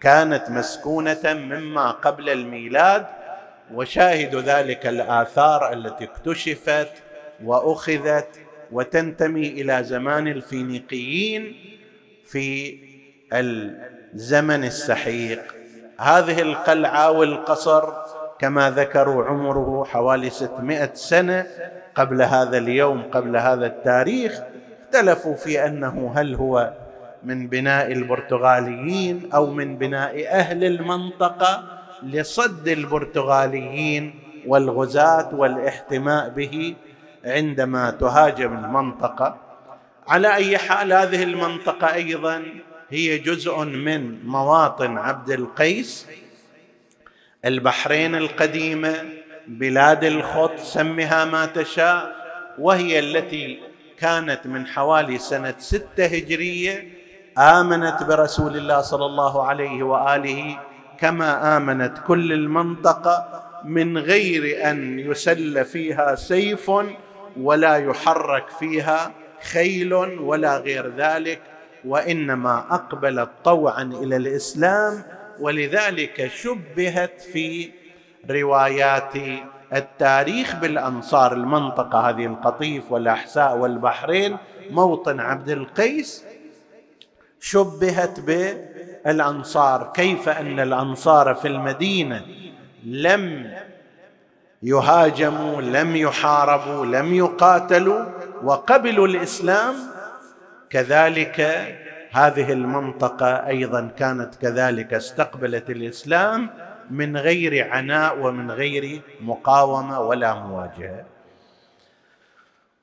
كانت 0.00 0.50
مسكونة 0.50 1.20
مما 1.24 1.90
قبل 1.90 2.28
الميلاد. 2.30 3.06
وشاهد 3.74 4.36
ذلك 4.36 4.86
الآثار 4.86 5.72
التي 5.72 6.04
اكتشفت 6.04 6.88
وأخذت 7.44 8.28
وتنتمي 8.72 9.48
إلى 9.48 9.84
زمان 9.84 10.28
الفينيقيين 10.28 11.54
في 12.24 12.78
الزمن 13.32 14.64
السحيق. 14.64 15.54
هذه 15.98 16.42
القلعة 16.42 17.10
والقصر 17.10 17.92
كما 18.38 18.70
ذكروا 18.70 19.24
عمره 19.24 19.84
حوالي 19.84 20.30
600 20.30 20.90
سنة 20.94 21.46
قبل 21.94 22.22
هذا 22.22 22.58
اليوم 22.58 23.02
قبل 23.02 23.36
هذا 23.36 23.66
التاريخ 23.66 24.40
اختلفوا 24.84 25.34
في 25.34 25.66
أنه 25.66 26.12
هل 26.16 26.34
هو 26.34 26.72
من 27.24 27.48
بناء 27.48 27.92
البرتغاليين 27.92 29.30
أو 29.34 29.46
من 29.46 29.78
بناء 29.78 30.26
أهل 30.28 30.64
المنطقة. 30.64 31.77
لصد 32.02 32.68
البرتغاليين 32.68 34.14
والغزاة 34.46 35.34
والاحتماء 35.34 36.28
به 36.28 36.74
عندما 37.24 37.90
تهاجم 37.90 38.52
المنطقة. 38.64 39.36
على 40.08 40.34
أي 40.34 40.58
حال 40.58 40.92
هذه 40.92 41.22
المنطقة 41.22 41.94
أيضا 41.94 42.44
هي 42.90 43.18
جزء 43.18 43.58
من 43.64 44.26
مواطن 44.26 44.98
عبد 44.98 45.30
القيس. 45.30 46.06
البحرين 47.44 48.14
القديمة 48.14 48.94
بلاد 49.48 50.04
الخط 50.04 50.58
سمها 50.58 51.24
ما 51.24 51.46
تشاء 51.46 52.16
وهي 52.58 52.98
التي 52.98 53.60
كانت 53.98 54.46
من 54.46 54.66
حوالي 54.66 55.18
سنة 55.18 55.54
ستة 55.58 56.04
هجرية 56.04 56.88
آمنت 57.38 58.02
برسول 58.02 58.56
الله 58.56 58.80
صلى 58.80 59.06
الله 59.06 59.46
عليه 59.46 59.82
وآله 59.82 60.58
كما 61.00 61.56
آمنت 61.56 61.98
كل 62.06 62.32
المنطقة 62.32 63.42
من 63.64 63.98
غير 63.98 64.70
أن 64.70 64.98
يسل 64.98 65.64
فيها 65.64 66.14
سيف 66.14 66.70
ولا 67.40 67.76
يحرك 67.76 68.50
فيها 68.50 69.12
خيل 69.52 69.94
ولا 69.94 70.58
غير 70.58 70.92
ذلك 70.96 71.40
وإنما 71.84 72.58
أقبلت 72.70 73.30
طوعا 73.44 73.82
إلى 73.82 74.16
الإسلام 74.16 75.02
ولذلك 75.40 76.30
شبهت 76.34 77.20
في 77.20 77.70
روايات 78.30 79.12
التاريخ 79.74 80.56
بالأنصار. 80.56 81.32
المنطقة 81.32 82.08
هذه 82.10 82.26
القطيف 82.26 82.92
والأحساء 82.92 83.56
والبحرين 83.56 84.36
موطن 84.70 85.20
عبد 85.20 85.48
القيس 85.50 86.24
شبهت 87.40 88.20
بالانصار 89.06 89.92
كيف 89.94 90.28
أن 90.28 90.60
الأنصار 90.60 91.34
في 91.34 91.48
المدينة 91.48 92.22
لم 92.84 93.52
يهاجموا 94.62 95.62
لم 95.62 95.96
يحاربوا 95.96 96.86
لم 96.86 97.14
يقاتلوا 97.14 98.04
وقبلوا 98.42 99.06
الإسلام؟ 99.06 99.74
كذلك 100.70 101.40
هذه 102.12 102.52
المنطقة 102.52 103.46
أيضا 103.46 103.90
كانت 103.98 104.34
كذلك 104.34 104.94
استقبلت 104.94 105.70
الإسلام 105.70 106.50
من 106.90 107.16
غير 107.16 107.70
عناء 107.70 108.18
ومن 108.18 108.50
غير 108.50 109.00
مقاومة 109.20 110.00
ولا 110.00 110.34
مواجهة. 110.34 111.04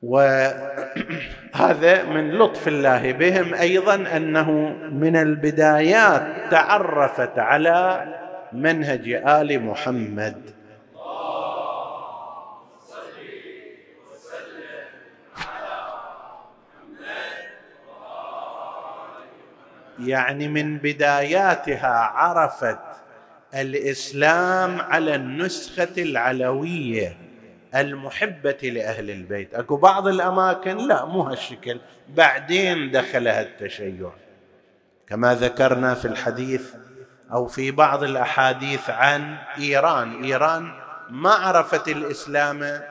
وهذا 0.02 2.04
من 2.04 2.32
لطف 2.32 2.68
الله 2.68 3.12
بهم 3.12 3.54
أيضا 3.54 3.96
أنه 3.96 4.52
من 4.92 5.16
البدايات 5.16 6.52
تعرفت 6.52 7.40
على 7.40 8.08
منهج 8.54 9.10
آل 9.10 9.66
محمد. 9.66 10.56
يعني 20.00 20.48
من 20.48 20.78
بداياتها 20.78 21.94
عرفت 21.94 22.80
الإسلام 23.56 24.82
على 24.82 25.16
النسخة 25.16 25.94
العلوية. 25.98 27.25
المحبة 27.76 28.58
لأهل 28.64 29.12
البيت. 29.12 29.56
أكو 29.56 29.78
بعض 29.78 30.08
الأماكن 30.08 30.78
لا 30.78 31.06
مو 31.06 31.22
هالشكل. 31.22 31.80
بعدين 32.10 32.92
دخلها 32.92 33.42
التشيع 33.42 34.12
كما 35.08 35.36
ذكرنا 35.36 35.94
في 35.94 36.06
الحديث 36.06 36.74
أو 37.32 37.48
في 37.48 37.72
بعض 37.72 38.04
الأحاديث 38.04 38.90
عن 38.90 39.36
إيران. 39.58 40.24
إيران 40.24 40.72
ما 41.10 41.32
عرفت 41.32 41.88
الإسلام 41.88 42.82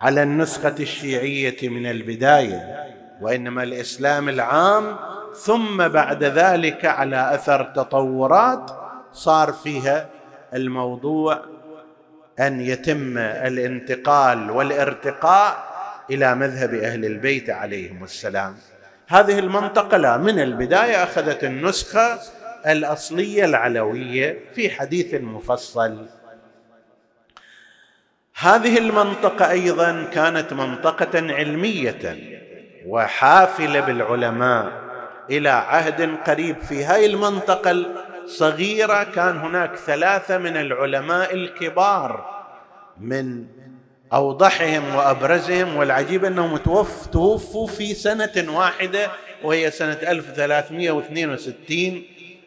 على 0.00 0.22
النسخة 0.22 0.74
الشيعية 0.80 1.68
من 1.68 1.86
البداية 1.86 2.84
وإنما 3.20 3.62
الإسلام 3.62 4.28
العام 4.28 4.96
ثم 5.34 5.88
بعد 5.88 6.24
ذلك 6.24 6.84
على 6.84 7.34
أثر 7.34 7.64
تطورات 7.64 8.70
صار 9.12 9.52
فيها 9.52 10.08
الموضوع 10.54 11.42
أن 12.40 12.60
يتم 12.60 13.18
الانتقال 13.18 14.50
والارتقاء 14.50 15.68
إلى 16.10 16.34
مذهب 16.34 16.74
أهل 16.74 17.04
البيت 17.04 17.50
عليهم 17.50 18.04
السلام. 18.04 18.56
هذه 19.08 19.38
المنطقة 19.38 19.96
لا 19.96 20.16
من 20.16 20.40
البداية 20.40 21.02
أخذت 21.02 21.44
النسخة 21.44 22.18
الأصلية 22.66 23.44
العلوية 23.44 24.38
في 24.54 24.70
حديث 24.70 25.14
مفصل. 25.14 26.06
هذه 28.38 28.78
المنطقة 28.78 29.50
أيضا 29.50 30.04
كانت 30.12 30.52
منطقة 30.52 31.34
علمية 31.34 32.16
وحافلة 32.86 33.80
بالعلماء 33.80 34.72
إلى 35.30 35.48
عهد 35.48 36.16
قريب 36.26 36.58
في 36.58 36.84
هاي 36.84 37.06
المنطقة 37.06 37.70
الصغيره 38.28 39.04
كان 39.04 39.36
هناك 39.36 39.76
ثلاثة 39.76 40.38
من 40.38 40.56
العلماء 40.56 41.34
الكبار 41.34 42.38
من 43.00 43.46
أوضحهم 44.12 44.94
وأبرزهم 44.94 45.76
والعجيب 45.76 46.24
أنهم 46.24 46.56
توف 46.56 47.06
توفوا 47.06 47.66
في 47.66 47.94
سنة 47.94 48.44
واحدة 48.48 49.10
وهي 49.44 49.70
سنة 49.70 49.92
1362 49.92 52.02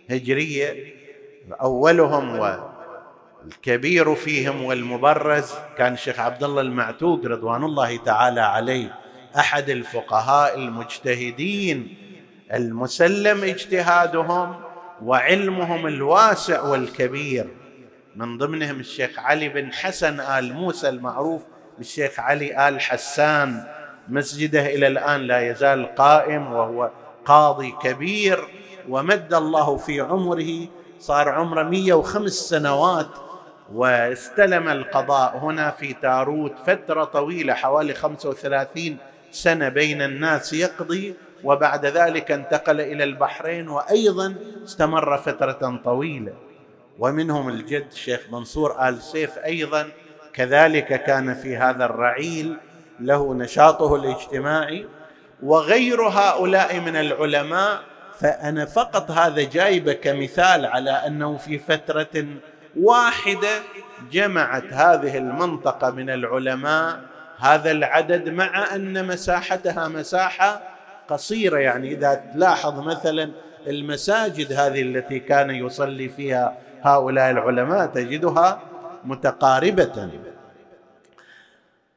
هجرية. 0.10 0.94
أولهم 1.62 2.60
والكبير 3.44 4.15
فيهم 4.15 4.63
والمبرز 4.63 5.54
كان 5.78 5.94
الشيخ 5.94 6.20
عبد 6.20 6.44
الله 6.44 6.62
المعتوق 6.62 7.26
رضوان 7.26 7.63
الله 7.63 7.98
تعالى 7.98 8.41
عليه 8.41 8.96
أحد 9.38 9.70
الفقهاء 9.70 10.58
المجتهدين 10.58 11.98
المسلم 12.54 13.44
اجتهادهم. 13.44 14.71
وعلمهم 15.04 15.88
الواسع 15.88 16.62
والكبير. 16.62 17.48
من 18.16 18.38
ضمنهم 18.38 18.80
الشيخ 18.80 19.20
علي 19.20 19.50
بن 19.50 19.74
حسن 19.74 20.20
آل 20.20 20.54
موسى 20.54 20.90
المعروف 20.90 21.42
بالشيخ 21.78 22.20
علي 22.20 22.68
آل 22.68 22.82
حسان. 22.82 23.64
مسجده 24.10 24.66
إلى 24.66 24.88
الآن 24.88 25.22
لا 25.22 25.52
يزال 25.52 25.96
قائم 25.96 26.54
وهو 26.54 26.92
قاضي 27.26 27.72
كبير 27.84 28.48
ومد 28.90 29.34
الله 29.34 29.78
في 29.78 30.02
عمره. 30.02 30.68
صار 31.00 31.30
عمره 31.30 31.64
105 31.64 32.50
سنوات 32.50 33.10
واستلم 33.74 34.70
القضاء 34.70 35.38
هنا 35.38 35.72
في 35.72 35.94
تاروت 35.94 36.54
فترة 36.68 37.04
طويلة 37.04 37.54
حوالي 37.54 37.94
35 37.94 38.98
سنة 39.32 39.70
بين 39.70 40.02
الناس. 40.02 40.54
يقضي 40.54 41.16
وبعد 41.44 41.86
ذلك 41.86 42.32
انتقل 42.32 42.82
إلى 42.82 43.04
البحرين 43.04 43.70
وأيضا 43.70 44.36
استمر 44.66 45.18
فترة 45.18 45.82
طويلة. 45.86 46.34
ومنهم 47.00 47.50
الجد 47.50 47.86
الشيخ 47.92 48.22
منصور 48.32 48.90
آل 48.90 49.02
سيف 49.02 49.38
أيضا 49.38 49.90
كذلك 50.34 51.04
كان 51.04 51.34
في 51.34 51.58
هذا 51.58 51.86
الرعيل 51.86 52.58
له 53.00 53.34
نشاطه 53.34 53.96
الاجتماعي. 53.96 54.88
وغير 55.44 56.02
هؤلاء 56.02 56.80
من 56.80 56.96
العلماء 56.96 57.82
فأنا 58.20 58.66
فقط 58.66 59.12
هذا 59.12 59.44
جايبه 59.44 59.94
كمثال 59.94 60.66
على 60.66 60.92
أنه 60.92 61.38
في 61.38 61.60
فترة 61.60 62.26
واحدة 62.80 63.62
جمعت 64.12 64.74
هذه 64.74 65.18
المنطقة 65.18 65.92
من 65.92 66.10
العلماء 66.10 67.00
هذا 67.38 67.72
العدد 67.72 68.30
مع 68.30 68.76
أن 68.76 69.08
مساحتها 69.08 69.88
مساحة 69.88 70.62
قصيرة 71.12 71.58
يعني 71.58 71.91
إذا 71.91 72.24
تلاحظ 72.34 72.80
مثلا 72.80 73.32
المساجد 73.67 74.54
هذه 74.54 74.82
التي 74.82 75.19
كان 75.19 75.50
يصلي 75.50 76.10
فيها 76.10 76.58
هؤلاء 76.82 77.32
العلماء 77.32 77.86
تجدها 77.86 78.60
متقاربة. 79.04 80.10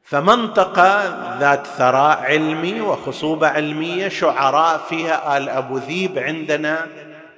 فمنطقة 0.03 1.03
ذات 1.39 1.67
ثراء 1.67 2.17
علمي 2.23 2.81
وخصوبة 2.81 3.47
علمية 3.47 4.07
شعراء 4.07 4.77
فيها 4.77 5.37
آل 5.37 5.49
أبو 5.49 5.77
ذيب 5.77 6.19
عندنا 6.19 6.87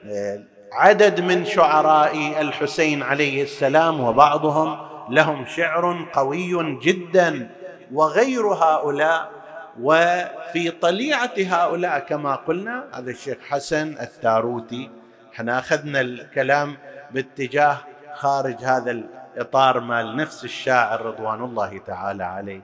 آه، 0.06 0.40
عدد 0.74 1.22
من 1.22 1.46
شعراء 1.46 2.42
الحسين 2.42 3.04
عليه 3.04 3.44
السلام 3.44 4.00
وبعضهم 4.00 4.78
لهم 5.10 5.46
شعر 5.46 6.06
قوي 6.14 6.80
جدا 6.80 7.50
وغير 7.94 8.48
هؤلاء 8.48 9.37
وفي 9.82 10.72
طليعة 10.82 11.34
هؤلاء 11.38 12.00
كما 12.00 12.36
قلنا 12.36 12.86
هذا 12.94 13.12
الشيخ 13.12 13.38
حسن 13.50 13.98
التاروتي 14.02 14.90
إحنا 15.34 15.60
أخذنا 15.60 16.02
الكلام 16.02 16.78
باتجاه 17.12 17.78
خارج 18.16 18.56
هذا 18.56 18.92
الإطار 18.92 19.80
مال 19.80 20.16
نفس 20.16 20.44
الشاعر 20.44 21.06
رضوان 21.06 21.44
الله 21.44 21.78
تعالى 21.78 22.24
عليه. 22.24 22.62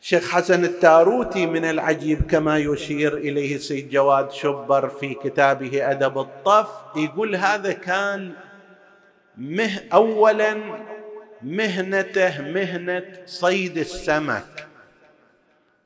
شيخ 0.00 0.30
حسن 0.30 0.64
التاروتي 0.64 1.46
من 1.46 1.64
العجيب 1.64 2.22
كما 2.30 2.58
يشير 2.58 3.16
إليه 3.16 3.58
سيد 3.58 3.90
جواد 3.90 4.30
شبر 4.30 4.88
في 4.88 5.14
كتابه 5.14 5.90
أدب 5.90 6.18
الطف 6.18 6.68
يقول 6.96 7.36
هذا 7.36 7.72
كان 7.72 8.32
مه 9.36 9.70
اولا 9.92 10.56
مهنته 11.42 12.42
مهنة 12.42 13.04
صيد 13.26 13.78
السمك. 13.78 14.69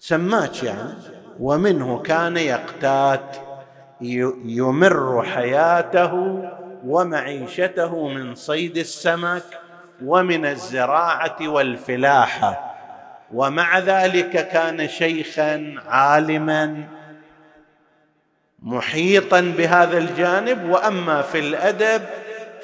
سماك 0.06 0.62
يعني 0.62 0.92
ومنه 1.40 1.98
كان 1.98 2.36
يقتات 2.36 3.36
يمر 4.44 5.22
حياته 5.22 6.42
ومعيشته 6.86 8.08
من 8.08 8.34
صيد 8.34 8.76
السمك 8.76 9.42
ومن 10.04 10.46
الزراعة 10.46 11.36
والفلاحة. 11.48 12.74
ومع 13.34 13.78
ذلك 13.78 14.48
كان 14.48 14.88
شيخا 14.88 15.74
عالما 15.86 16.84
محيطا 18.62 19.40
بهذا 19.40 19.98
الجانب. 19.98 20.70
وأما 20.70 21.22
في 21.22 21.38
الأدب 21.38 22.02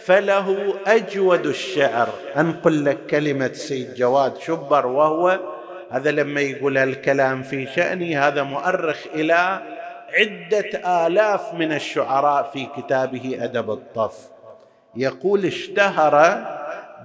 فله 0.05 0.74
أجود 0.87 1.46
الشعر. 1.46 2.09
انقل 2.37 2.85
لك 2.85 3.07
كلمة 3.07 3.53
سيد 3.53 3.94
جواد 3.94 4.37
شبر 4.38 4.87
وهو 4.87 5.40
هذا 5.91 6.11
لما 6.11 6.41
يقول 6.41 6.79
الكلام 6.79 7.43
في 7.43 7.67
شأني 7.67 8.19
هذا 8.19 8.43
مؤرخ 8.43 9.07
إلى 9.15 9.63
عدة 10.13 11.07
آلاف 11.07 11.55
من 11.55 11.73
الشعراء 11.73 12.51
في 12.53 12.67
كتابه 12.77 13.38
أدب 13.41 13.71
الطف. 13.71 14.29
يقول 14.97 15.47
اشتهر 15.47 16.45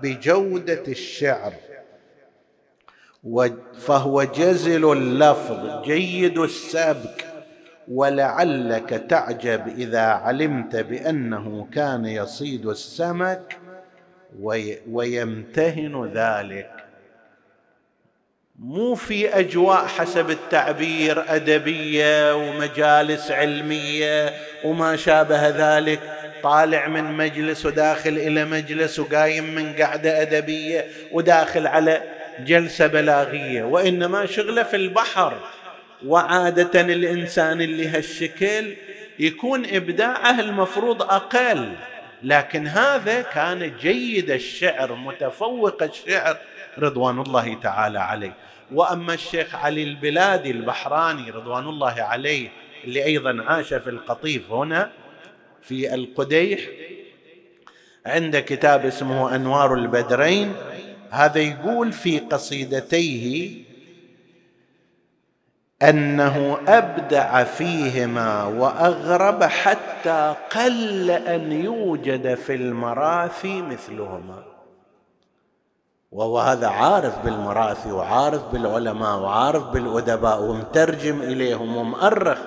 بجودة 0.04 0.84
الشعر 0.88 1.54
فهو 3.80 4.24
جزل 4.24 4.92
اللفظ 4.92 5.84
جيد 5.84 6.38
السبك 6.38 7.26
ولعلك 7.88 8.90
تعجب 8.90 9.68
إذا 9.68 10.02
علمت 10.02 10.76
بأنه 10.76 11.68
كان 11.74 12.06
يصيد 12.06 12.66
السمك 12.66 13.58
ويمتهن 14.90 16.12
ذلك. 16.14 16.75
مو 18.60 18.96
في 18.96 19.40
أجواء 19.40 19.88
حسب 19.88 20.30
التعبير 20.30 21.36
أدبية 21.36 22.36
ومجالس 22.36 23.32
علمية 23.32 24.34
وما 24.64 24.96
شابه 24.96 25.50
ذلك. 25.50 26.00
طالع 26.44 26.88
من 26.88 27.04
مجلس 27.04 27.66
وداخل 27.66 28.10
إلى 28.10 28.46
مجلس 28.46 29.00
وقايم 29.00 29.56
من 29.56 29.74
قعده 29.74 30.22
أدبية 30.22 30.88
وداخل 31.12 31.68
على 31.68 32.02
جلسة 32.40 32.88
بلاغية. 32.88 33.64
وإنما 33.64 34.26
شغله 34.26 34.64
في 34.64 34.76
البحر. 34.76 35.34
وعادة 36.06 36.82
الإنسان 36.82 37.62
اللي 37.62 37.88
هالشكل 37.88 38.74
يكون 39.20 39.66
إبداعه 39.66 40.40
المفروض 40.40 41.02
أقل. 41.02 41.74
لكن 42.24 42.68
هذا 42.68 43.22
كان 43.22 43.72
جيد 43.82 44.32
الشعر 44.32 44.96
متفوق 44.96 45.84
الشعر. 45.84 46.38
رضوان 46.80 47.20
الله 47.20 47.54
تعالى 47.54 48.00
عليه. 48.00 48.34
وأما 48.74 49.14
الشيخ 49.14 49.56
علي 49.56 49.84
البلادي 49.84 50.52
البحراني 50.52 51.32
رضوان 51.32 51.68
الله 51.68 52.02
عليه 52.02 52.50
اللي 52.84 53.06
أيضا 53.06 53.44
عاش 53.44 53.74
في 53.74 53.90
القطيف 53.90 54.52
هنا 54.52 54.92
في 55.62 55.94
القديح 55.94 56.60
عند 58.06 58.38
كتاب 58.38 58.86
اسمه 58.86 59.36
أنوار 59.36 59.74
البدرين 59.74 60.54
هذا 61.10 61.40
يقول 61.40 61.94
في 61.94 62.20
قصيدتيه 62.20 63.52
أنه 65.84 66.58
أبدع 66.68 67.44
فيهما 67.44 68.44
وأغرب 68.44 69.44
حتى 69.44 70.36
قل 70.52 71.12
أن 71.12 71.52
يوجد 71.52 72.36
في 72.36 72.56
المراثي 72.56 73.62
مثلهما. 73.62 74.55
وهو 76.12 76.40
هذا 76.40 76.68
عارف 76.68 77.26
بالمراثي 77.26 77.92
وعارف 77.92 78.52
بالعلماء 78.54 79.20
وعارف 79.20 79.64
بالأدباء 79.64 80.42
ومترجم 80.42 81.22
إليهم 81.22 81.78
ومؤرخ 81.78 82.38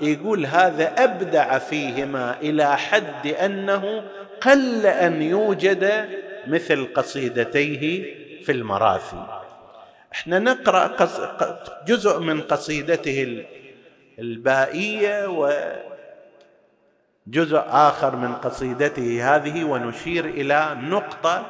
يقول 0.00 0.46
هذا 0.46 1.04
أبدع 1.04 1.58
فيهما 1.58 2.40
إلى 2.40 2.76
حد 2.76 3.26
أنه 3.26 4.02
قل 4.40 4.86
أن 4.86 5.22
يوجد 5.22 6.08
مثل 6.46 6.88
قصيدتيه 6.94 8.14
في 8.44 8.52
المراثي 8.52 9.26
إحنا 10.12 10.38
نقرأ 10.38 10.96
جزء 11.86 12.20
من 12.20 12.40
قصيدته 12.40 13.44
البائية 14.18 15.26
وجزء 17.26 17.62
آخر 17.68 18.16
من 18.16 18.34
قصيدته 18.34 19.36
هذه 19.36 19.64
ونشير 19.64 20.24
إلى 20.24 20.76
نقطة 20.80 21.46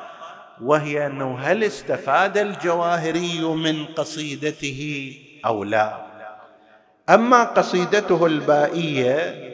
وهي 0.62 1.06
أنه 1.06 1.38
هل 1.38 1.64
استفاد 1.64 2.38
الجواهري 2.38 3.42
من 3.42 3.84
قصيدته 3.84 5.12
أو 5.46 5.64
لا؟ 5.64 6.06
أما 7.10 7.44
قصيدته 7.44 8.26
البائية 8.26 9.50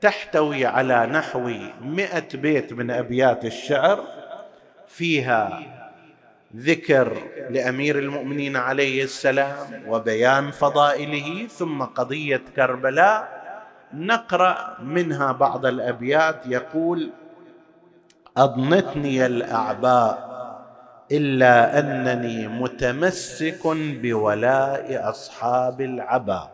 فتحتوي 0.00 0.66
على 0.66 1.06
نحو 1.06 1.52
مئة 1.80 2.28
بيت 2.34 2.72
من 2.72 2.90
أبيات 2.90 3.44
الشعر 3.44 4.04
فيها 4.88 5.62
ذكر 6.56 7.16
لأمير 7.50 7.98
المؤمنين 7.98 8.56
عليه 8.56 9.04
السلام 9.04 9.82
وبيان 9.88 10.50
فضائله 10.50 11.46
ثم 11.46 11.82
قضية 11.82 12.42
كربلاء. 12.56 13.42
نقرأ 13.94 14.76
منها 14.82 15.32
بعض 15.32 15.66
الأبيات 15.66 16.46
يقول 16.46 17.10
أضنتني 18.36 19.26
الأعباء 19.26 20.32
إلا 21.12 21.78
أنني 21.78 22.48
متمسك 22.48 23.60
بولاء 24.02 25.10
أصحاب 25.10 25.80
العباء. 25.80 26.50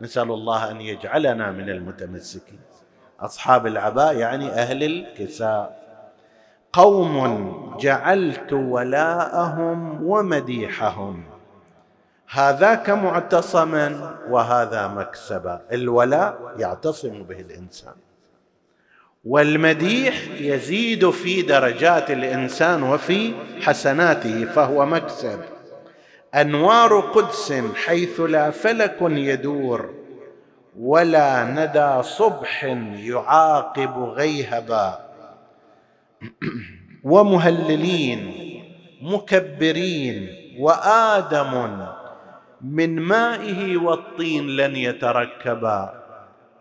نسأل 0.00 0.30
الله 0.30 0.70
أن 0.70 0.80
يجعلنا 0.80 1.50
من 1.50 1.70
المتمسكين. 1.70 2.60
أصحاب 3.20 3.66
العباء 3.66 4.16
يعني 4.16 4.50
أهل 4.50 4.82
الكساء. 4.82 5.82
قوم 6.72 7.76
جعلت 7.80 8.52
ولاءهم 8.52 10.06
ومديحهم. 10.06 11.24
هذاك 12.30 12.90
معتصما 12.90 14.16
وهذا 14.28 14.88
مكسبا. 14.88 15.60
الولاء 15.72 16.54
يعتصم 16.58 17.22
به 17.22 17.40
الإنسان. 17.40 17.94
والمديح 19.24 20.14
يزيد 20.40 21.10
في 21.10 21.42
درجات 21.42 22.10
الإنسان 22.10 22.82
وفي 22.82 23.32
حسناته 23.60 24.44
فهو 24.44 24.86
مكسب. 24.86 25.40
أنوار 26.34 27.00
قدس 27.00 27.52
حيث 27.74 28.20
لا 28.20 28.50
فلك 28.50 28.96
يدور 29.00 29.94
ولا 30.78 31.44
ندى 31.44 32.02
صبح 32.02 32.64
يعاقب 32.96 33.98
غيهبا. 33.98 34.98
ومهللين 37.04 38.32
مكبرين 39.02 40.28
وآدم 40.58 41.86
من 42.60 43.00
مائه 43.00 43.76
والطين 43.76 44.46
لن 44.46 44.76
يتركبا. 44.76 46.01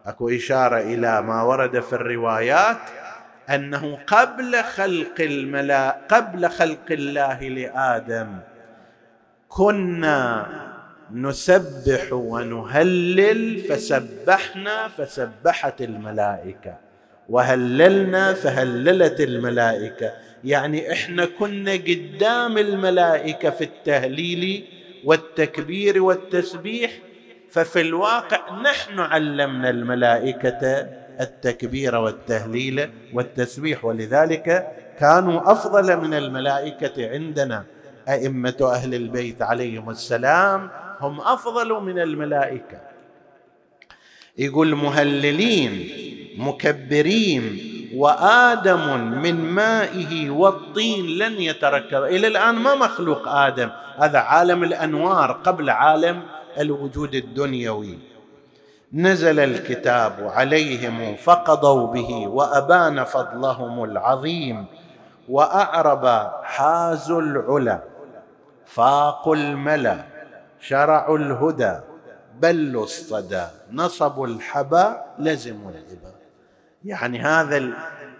اكو 0.05 0.29
اشاره 0.29 0.77
إلى 0.77 1.21
ما 1.21 1.41
ورد 1.41 1.79
في 1.79 1.93
الروايات 1.93 2.77
انه 3.49 3.99
قبل 4.07 4.63
خلق 4.63 5.15
الملا 5.19 5.97
قبل 6.09 6.49
خلق 6.49 6.91
الله 6.91 7.39
لآدم 7.49 8.27
كنا 9.49 10.47
نسبح 11.13 12.13
ونهلل 12.13 13.59
فسبحنا 13.59 14.87
فسبحت 14.87 15.81
الملائكة. 15.81 16.75
وهللنا 17.29 18.33
فهللت 18.33 19.21
الملائكة. 19.21 20.11
يعني 20.43 20.91
إحنا 20.91 21.25
كنا 21.25 21.71
قدام 21.71 22.57
الملائكة 22.57 23.49
في 23.49 23.63
التهليل 23.63 24.65
والتكبير 25.03 26.03
والتسبيح 26.03 26.91
ففي 27.51 27.81
الواقع 27.81 28.61
نحن 28.61 28.99
علمنا 28.99 29.69
الملائكة 29.69 30.87
التكبير 31.21 31.95
والتهليل 31.95 32.89
والتسبيح 33.13 33.85
ولذلك 33.85 34.67
كانوا 34.99 35.51
أفضل 35.51 35.97
من 35.97 36.13
الملائكة 36.13 37.09
عندنا. 37.09 37.63
أئمة 38.09 38.57
أهل 38.61 38.95
البيت 38.95 39.41
عليهم 39.41 39.89
السلام 39.89 40.69
هم 40.99 41.21
أفضل 41.21 41.73
من 41.73 41.99
الملائكة. 41.99 42.81
يقول 44.37 44.75
مهللين 44.75 45.89
مكبرين 46.37 47.59
وآدم 47.95 49.11
من 49.21 49.35
مائه 49.35 50.29
والطين 50.29 51.05
لن 51.17 51.33
يتركب. 51.33 52.03
إلى 52.03 52.27
الآن 52.27 52.55
ما 52.55 52.75
مخلوق 52.75 53.27
آدم. 53.27 53.69
هذا 53.97 54.19
عالم 54.19 54.63
الأنوار 54.63 55.31
قبل 55.31 55.69
عالم 55.69 56.21
الوجود 56.59 57.15
الدنيوي. 57.15 57.99
نزل 58.93 59.39
الكتاب 59.39 60.31
عليهم 60.35 61.15
فقضوا 61.15 61.87
به 61.87 62.27
وأبان 62.27 63.03
فضلهم 63.03 63.83
العظيم 63.83 64.65
وأعرب 65.29 66.31
حازوا 66.43 67.21
العلا. 67.21 67.83
فاقوا 68.65 69.35
الملا 69.35 70.03
شرعوا 70.59 71.17
الهدى 71.17 71.79
بلوا 72.39 72.83
الصدى 72.83 73.45
نصبوا 73.71 74.27
الحبا 74.27 75.01
لزموا 75.19 75.71
الهبا 75.71 76.11
يعني 76.85 77.19
هذا 77.19 77.59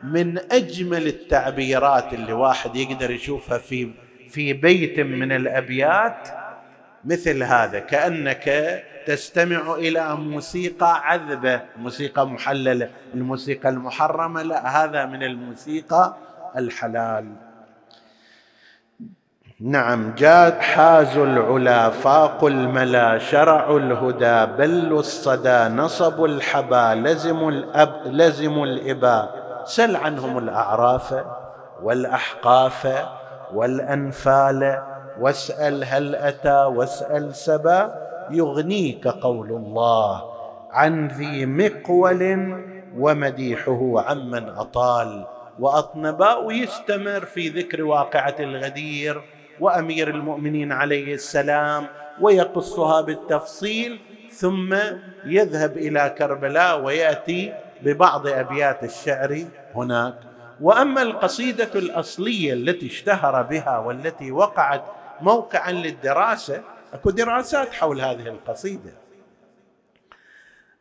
من 0.03 0.37
أجمل 0.51 1.07
التعبيرات 1.07 2.13
اللي 2.13 2.33
واحد 2.33 2.75
يقدر 2.75 3.11
يشوفها 3.11 3.57
في 3.57 3.91
في 4.29 4.53
بيت 4.53 4.99
من 4.99 5.31
الأبيات. 5.31 6.27
مثل 7.05 7.43
هذا 7.43 7.79
كأنك 7.79 8.45
تستمع 9.07 9.73
إلى 9.73 10.15
موسيقى 10.15 11.01
عذبة. 11.07 11.61
موسيقى 11.77 12.27
محللة 12.27 12.89
الموسيقى 13.13 13.69
المحرمة 13.69 14.41
لا 14.41 14.83
هذا 14.83 15.05
من 15.05 15.23
الموسيقى 15.23 16.15
الحلال. 16.57 17.25
نعم 19.59 20.15
جاد 20.15 20.59
حازوا 20.59 21.25
العلا 21.25 21.89
فاقوا 21.89 22.49
الملا 22.49 23.17
شرعوا 23.17 23.79
الهدى 23.79 24.51
بلوا 24.57 24.99
الصدى 24.99 25.75
نصبوا 25.75 26.27
الحبا 26.27 26.95
لزموا 26.95 27.51
الأب 27.51 28.01
لزموا 28.05 28.65
الإبا. 28.65 29.29
سل 29.65 29.95
عنهم 29.95 30.37
الأعراف 30.37 31.23
والأحقاف 31.81 32.87
والأنفال 33.53 34.81
واسأل 35.19 35.83
هل 35.83 36.15
أتى 36.15 36.63
واسأل 36.65 37.35
سبا 37.35 37.95
يغنيك 38.31 39.07
قول 39.07 39.49
الله 39.49 40.23
عن 40.71 41.07
ذي 41.07 41.45
مقول 41.45 42.53
ومديحه 42.97 43.93
عمن 43.97 44.49
أطال 44.49 45.25
وأطنبا 45.59 46.35
ويستمر 46.35 47.25
في 47.25 47.49
ذكر 47.49 47.83
واقعة 47.83 48.35
الغدير 48.39 49.21
وأمير 49.59 50.09
المؤمنين 50.09 50.71
عليه 50.71 51.13
السلام 51.13 51.85
ويقصها 52.21 53.01
بالتفصيل 53.01 53.99
ثم 54.31 54.75
يذهب 55.25 55.77
إلى 55.77 56.15
كربلاء 56.17 56.81
ويأتي 56.81 57.53
ببعض 57.81 58.27
أبيات 58.27 58.83
الشعر 58.83 59.43
هناك. 59.75 60.13
وأما 60.61 61.01
القصيدة 61.01 61.69
الأصلية 61.75 62.53
التي 62.53 62.85
اشتهر 62.85 63.41
بها 63.41 63.77
والتي 63.77 64.31
وقعت 64.31 64.83
موقعا 65.21 65.71
للدراسة. 65.71 66.61
أكو 66.93 67.09
دراسات 67.09 67.73
حول 67.73 68.01
هذه 68.01 68.27
القصيدة. 68.27 68.91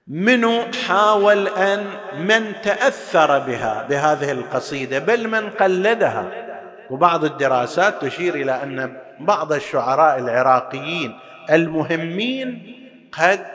منو 0.06 0.62
حاول 0.88 1.48
أن 1.48 1.86
من 2.26 2.60
تأثر 2.62 3.38
بها 3.38 3.86
بهذه 3.88 4.32
القصيدة؟ 4.32 4.98
بل 4.98 5.28
من 5.28 5.50
قلدها. 5.50 6.30
وبعض 6.90 7.24
الدراسات 7.24 8.04
تشير 8.04 8.34
إلى 8.34 8.62
أن 8.62 8.96
بعض 9.20 9.52
الشعراء 9.52 10.18
العراقيين 10.18 11.18
المهمين 11.50 12.76
قد 13.12 13.46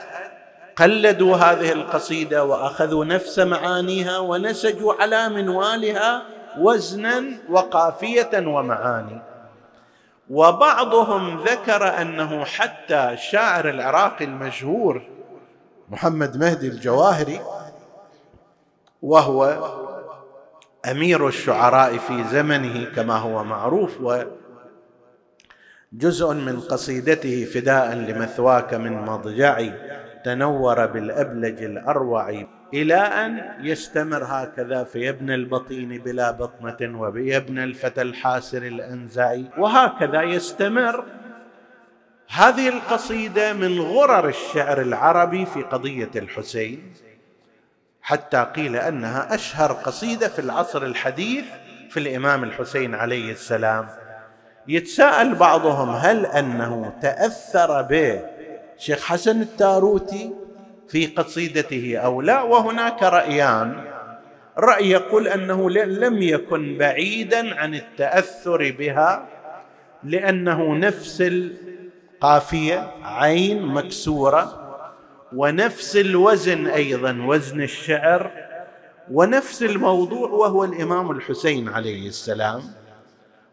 قلدوا 0.76 1.36
هذه 1.36 1.72
القصيدة 1.72 2.44
وأخذوا 2.44 3.06
نفس 3.06 3.40
معانيها 3.40 4.18
ونسجوا 4.18 4.94
على 4.94 5.30
منوالها 5.30 6.22
وزنا 6.60 7.24
وقافية 7.50 8.48
ومعاني. 8.48 9.22
وبعضهم 10.30 11.43
ذكر 11.43 12.01
أنه 12.01 12.45
حتى 12.45 13.11
الشاعر 13.11 13.69
العراقي 13.69 14.26
المشهور 14.26 15.01
محمد 15.89 16.38
مهدي 16.38 16.67
الجواهري 16.67 17.39
وهو 19.01 19.71
أمير 20.91 21.28
الشعراء 21.28 21.97
في 21.97 22.23
زمنه 22.23 22.86
كما 22.95 23.17
هو 23.17 23.43
معروف 23.43 24.23
وجزء 25.93 26.34
من 26.34 26.59
قصيدته 26.59 27.45
فداء 27.45 27.93
لمثواك 27.93 28.73
من 28.73 28.93
مضجعي 28.93 29.73
تنور 30.26 30.86
بالأبلج 30.86 31.63
الأروع 31.63 32.45
إلى 32.74 32.95
أن 32.95 33.55
يستمر 33.59 34.24
هكذا 34.24 34.84
في 34.84 35.09
ابن 35.09 35.32
البطين 35.32 35.97
بلا 35.97 36.32
بطنة 36.32 37.01
وبيبن 37.01 37.59
الفتى 37.59 38.01
الحاسر 38.01 38.63
الأنزعي. 38.63 39.45
وهكذا 39.57 40.22
يستمر 40.22 41.05
هذه 42.30 42.70
القصيدة 42.70 43.53
من 43.53 43.80
غرر 43.80 44.28
الشعر 44.28 44.82
العربي 44.82 45.45
في 45.45 45.61
قضية 45.61 46.11
الحسين 46.16 46.93
حتى 48.01 48.47
قيل 48.55 48.76
أنها 48.76 49.36
أشهر 49.36 49.72
قصيدة 49.72 50.28
في 50.28 50.39
العصر 50.39 50.84
الحديث 50.84 51.45
في 51.89 51.99
الإمام 51.99 52.43
الحسين 52.43 52.95
عليه 52.95 53.32
السلام. 53.32 53.88
يتساءل 54.68 55.36
بعضهم 55.36 55.89
هل 55.89 56.26
أنه 56.26 56.93
تأثر 57.01 57.82
به 57.82 58.22
شيخ 58.78 59.05
حسن 59.05 59.41
التاروتي 59.41 60.45
في 60.90 61.06
قصيدته 61.06 61.98
أو 61.98 62.22
لا 62.22 62.42
وهناك 62.42 63.04
رأيان. 63.04 63.84
رأي 64.58 64.90
يقول 64.90 65.28
أنه 65.28 65.70
لم 65.70 66.22
يكن 66.22 66.78
بعيدا 66.78 67.56
عن 67.56 67.76
التأثر 67.76 68.72
بها 68.72 69.28
لأنه 70.04 70.76
نفس 70.76 71.22
القافية 71.22 72.92
عين 73.04 73.66
مكسورة 73.66 74.62
ونفس 75.36 75.96
الوزن 75.98 76.68
أيضا 76.68 77.22
وزن 77.26 77.62
الشعر 77.62 78.32
ونفس 79.12 79.64
الموضوع 79.64 80.30
وهو 80.30 80.64
الإمام 80.64 81.12
الحسين 81.12 81.70
عليه 81.70 82.08
السلام. 82.08 82.62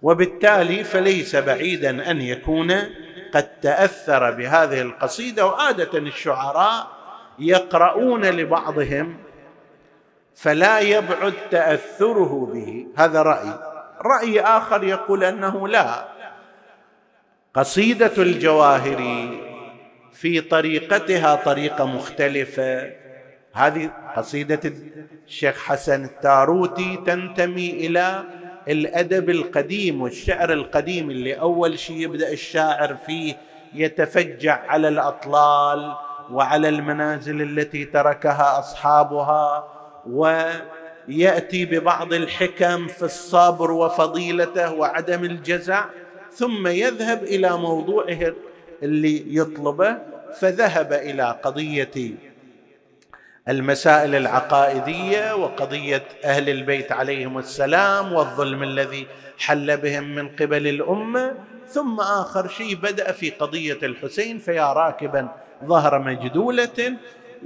وبالتالي 0.02 0.84
فليس 0.84 1.36
بعيدا 1.36 2.10
أن 2.10 2.20
يكون 2.20 2.72
قد 3.34 3.48
تأثر 3.62 4.30
بهذه 4.30 4.82
القصيدة 4.82 5.46
وعادة 5.46 5.98
الشعراء 5.98 7.01
يقرؤون 7.38 8.24
لبعضهم 8.24 9.16
فلا 10.34 10.78
يبعد 10.78 11.32
تأثره 11.50 12.50
به. 12.52 12.86
هذا 12.96 13.22
رأي. 13.22 13.58
رأي 14.02 14.40
آخر 14.40 14.84
يقول 14.84 15.24
أنه 15.24 15.68
لا. 15.68 16.08
قصيدة 17.54 18.12
الجواهري 18.18 19.40
في 20.12 20.40
طريقتها 20.40 21.34
طريقة 21.34 21.86
مختلفة. 21.86 22.92
هذه 23.52 23.90
قصيدة 24.16 24.60
الشيخ 25.26 25.62
حسن 25.64 26.04
التاروتي 26.04 27.02
تنتمي 27.06 27.70
إلى 27.70 28.24
الأدب 28.68 29.30
القديم 29.30 30.02
والشعر 30.02 30.52
القديم 30.52 31.10
اللي 31.10 31.40
أول 31.40 31.78
شيء 31.78 31.96
يبدأ 31.96 32.32
الشاعر 32.32 32.94
فيه 32.94 33.36
يتفجع 33.74 34.62
على 34.68 34.88
الأطلال 34.88 35.94
وعلى 36.30 36.68
المنازل 36.68 37.42
التي 37.42 37.84
تركها 37.84 38.58
أصحابها 38.58 39.68
ويأتي 40.06 41.64
ببعض 41.64 42.12
الحكم 42.12 42.86
في 42.86 43.02
الصبر 43.02 43.70
وفضيلته 43.70 44.72
وعدم 44.72 45.24
الجزع 45.24 45.84
ثم 46.32 46.66
يذهب 46.66 47.22
إلى 47.22 47.56
موضوعه 47.56 48.32
اللي 48.82 49.36
يطلبه 49.36 49.98
فذهب 50.40 50.92
إلى 50.92 51.38
قضية 51.42 52.14
المسائل 53.48 54.14
العقائدية 54.14 55.34
وقضية 55.34 56.02
أهل 56.24 56.48
البيت 56.48 56.92
عليهم 56.92 57.38
السلام 57.38 58.12
والظلم 58.12 58.62
الذي 58.62 59.06
حل 59.38 59.76
بهم 59.76 60.14
من 60.14 60.28
قبل 60.28 60.68
الأمة 60.68 61.34
ثم 61.68 62.00
آخر 62.00 62.48
شيء 62.48 62.74
بدأ 62.74 63.12
في 63.12 63.30
قضية 63.30 63.78
الحسين 63.82 64.38
فيا 64.38 64.72
راكبا 64.72 65.28
ظهر 65.66 65.98
مجدولة 65.98 66.96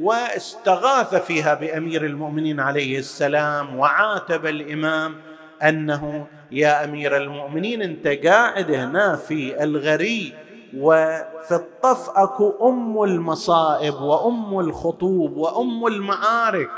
واستغاث 0.00 1.14
فيها 1.14 1.54
بأمير 1.54 2.04
المؤمنين 2.04 2.60
عليه 2.60 2.98
السلام 2.98 3.78
وعاتب 3.78 4.46
الإمام 4.46 5.14
أنه 5.62 6.26
يا 6.52 6.84
أمير 6.84 7.16
المؤمنين 7.16 7.82
أنت 7.82 8.06
قاعد 8.06 8.70
هنا 8.70 9.16
في 9.16 9.64
الغري 9.64 10.34
وفي 10.76 11.52
الطف 11.52 12.10
أكو 12.10 12.68
أم 12.68 13.02
المصائب 13.02 13.94
وأم 13.94 14.60
الخطوب 14.60 15.36
وأم 15.36 15.86
المعارك 15.86 16.70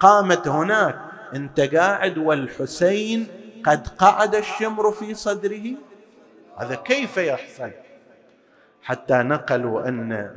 قامت 0.00 0.48
هناك. 0.48 0.98
أنت 1.34 1.60
قاعد 1.60 2.18
والحسين 2.18 3.26
قد 3.64 3.88
قعد 3.88 4.34
الشمر 4.34 4.92
في 4.92 5.14
صدره؟ 5.14 5.72
هذا 6.56 6.74
كيف 6.74 7.16
يحصل؟ 7.16 7.70
حتى 8.82 9.14
نقلوا 9.14 9.88
أن 9.88 10.30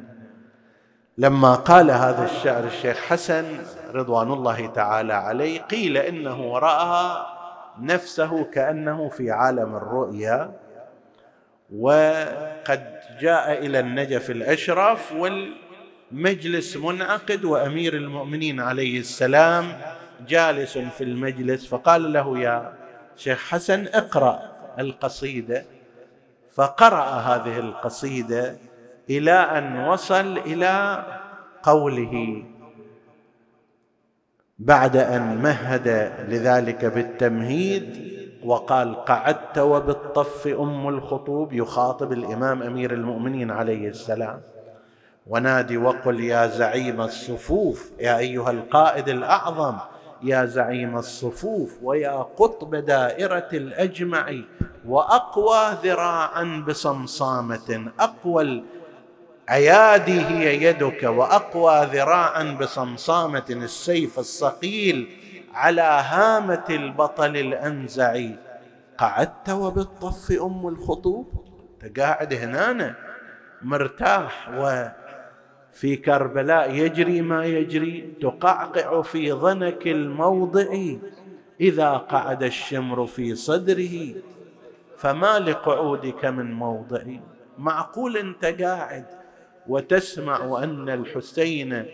لما 1.20 1.56
قال 1.56 1.92
هذا 1.92 2.26
الشعر 2.26 2.64
الشيخ 2.64 2.98
حسن 2.98 3.46
رضوان 3.94 4.32
الله 4.32 4.68
تعالى 4.68 5.14
عليه 5.14 5.62
قيل 5.62 5.98
إنه 5.98 6.58
رأى 6.58 7.26
نفسه 7.80 8.44
كأنه 8.44 9.10
في 9.10 9.32
عالم 9.32 9.76
الرؤيا 9.76 10.52
وقد 11.76 13.00
جاء 13.22 13.66
إلى 13.66 13.80
النجف 13.80 14.30
الأشرف 14.30 15.14
والمجلس 15.14 16.78
منعقد 16.78 17.46
وأمير 17.46 17.94
المؤمنين 17.94 18.60
عليه 18.60 19.00
السلام 19.00 19.82
جالس 20.28 20.78
في 20.78 21.04
المجلس 21.04 21.68
فقال 21.68 22.14
له 22.14 22.40
يا 22.40 22.74
شيخ 23.18 23.50
حسن 23.50 23.88
اقرأ 23.88 24.40
القصيدة 24.80 25.66
فقرأ 26.56 27.04
هذه 27.04 27.60
القصيدة 27.60 28.69
إلى 29.10 29.32
أن 29.32 29.88
وصل 29.88 30.38
إلى 30.38 31.04
قوله 31.64 32.44
بعد 34.60 34.98
أن 34.98 35.38
مهد 35.38 35.88
لذلك 36.30 36.86
بالتمهيد 36.86 38.10
وقال 38.44 39.06
قعدت 39.06 39.58
وبالطف 39.58 40.48
أم 40.48 40.88
الخطوب 40.90 41.54
يخاطب 41.54 42.12
الإمام 42.12 42.64
أمير 42.64 42.94
المؤمنين 42.94 43.52
عليه 43.52 43.88
السلام. 43.90 44.42
ونادي 45.28 45.78
وقل 45.78 46.20
يا 46.20 46.48
زعيم 46.48 47.02
الصفوف 47.02 47.92
يا 48.00 48.18
أيها 48.18 48.52
القائد 48.52 49.10
الأعظم 49.10 49.76
يا 50.24 50.46
زعيم 50.46 50.98
الصفوف 50.98 51.78
ويا 51.84 52.12
قطب 52.38 52.76
دائرة 52.76 53.50
الأجمع 53.54 54.34
وأقوى 54.88 55.78
ذراعا 55.84 56.64
بصمصامة 56.68 57.92
أقوى 58.00 58.42
ايادي 59.50 60.22
هي 60.22 60.64
يدك 60.64 61.04
وأقوى 61.04 61.86
ذراعا 61.86 62.44
بصمصامة 62.62 63.46
السيف 63.50 64.20
الصقيل 64.20 65.10
على 65.54 65.82
هامة 65.82 66.66
البطل 66.70 67.38
الأنزع. 67.38 68.22
قعدت 68.98 69.50
وبالطف 69.50 70.32
أم 70.42 70.68
الخطوب؟ 70.68 71.32
انت 71.84 72.00
قاعد 72.00 72.34
هنا 72.34 72.96
مرتاح 73.62 74.50
وفي 74.58 75.96
كربلاء 75.96 76.72
يجري 76.72 77.22
ما 77.22 77.46
يجري 77.46 78.14
تقعقع 78.22 79.02
في 79.02 79.32
ضنك 79.32 79.88
الموضع. 79.88 80.76
إذا 81.62 81.90
قعد 81.94 82.44
الشمر 82.44 83.06
في 83.06 83.36
صدره 83.36 84.16
فما 84.98 85.40
لقعودك 85.40 86.26
من 86.26 86.54
موضعي 86.54 87.22
معقول 87.58 88.18
أنت 88.18 88.46
قاعد؟ 88.46 89.19
وتسمع 89.70 90.64
أن 90.64 90.90
الحسين 90.90 91.86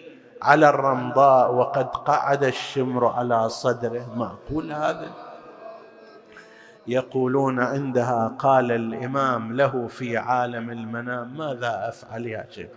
على 0.41 0.69
الرمضاء 0.69 1.53
وقد 1.53 1.87
قعد 1.87 2.43
الشمر 2.43 3.05
على 3.07 3.49
صدره. 3.49 4.13
معقول 4.15 4.71
هذا؟ 4.71 5.09
يقولون 6.87 7.59
عندها 7.59 8.35
قال 8.39 8.71
الإمام 8.71 9.55
له 9.55 9.87
في 9.87 10.17
عالم 10.17 10.69
المنام 10.69 11.37
ماذا 11.37 11.89
أفعل 11.89 12.25
يا 12.25 12.45
شيخ؟ 12.49 12.69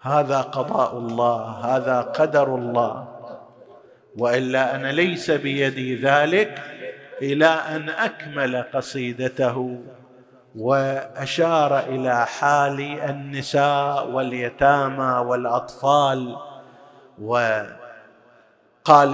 هذا 0.00 0.40
قضاء 0.40 0.98
الله 0.98 1.42
هذا 1.42 2.00
قدر 2.00 2.54
الله. 2.54 3.08
وإلا 4.18 4.76
أنا 4.76 4.92
ليس 4.92 5.30
بيدي 5.30 5.96
ذلك 5.96 6.62
إلى 7.22 7.46
أن 7.46 7.88
أكمل 7.88 8.62
قصيدته. 8.62 9.80
وأشار 10.56 11.78
إلى 11.78 12.26
حال 12.26 12.80
النساء 12.80 14.10
واليتامى 14.10 15.26
والأطفال 15.28 16.36
وقال 17.22 17.76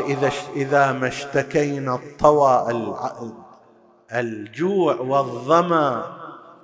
إذا 0.01 0.31
إذا 0.57 0.93
ما 0.93 1.09
اشتكينا 1.09 1.95
الطوى 1.95 2.67
الجوع 4.15 4.95
والظمأ 4.95 6.05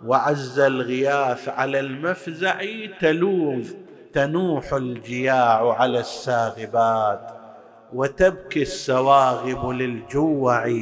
وعز 0.07 0.59
الغياث 0.59 1.49
على 1.49 1.81
المفزع 1.81 2.63
تلوذ 3.01 3.71
تنوح 4.13 4.73
الجياع 4.73 5.73
على 5.75 6.01
الساغبات 6.01 7.31
وتبكي 7.93 8.63
السواغب 8.63 9.69
للجوع. 9.71 10.73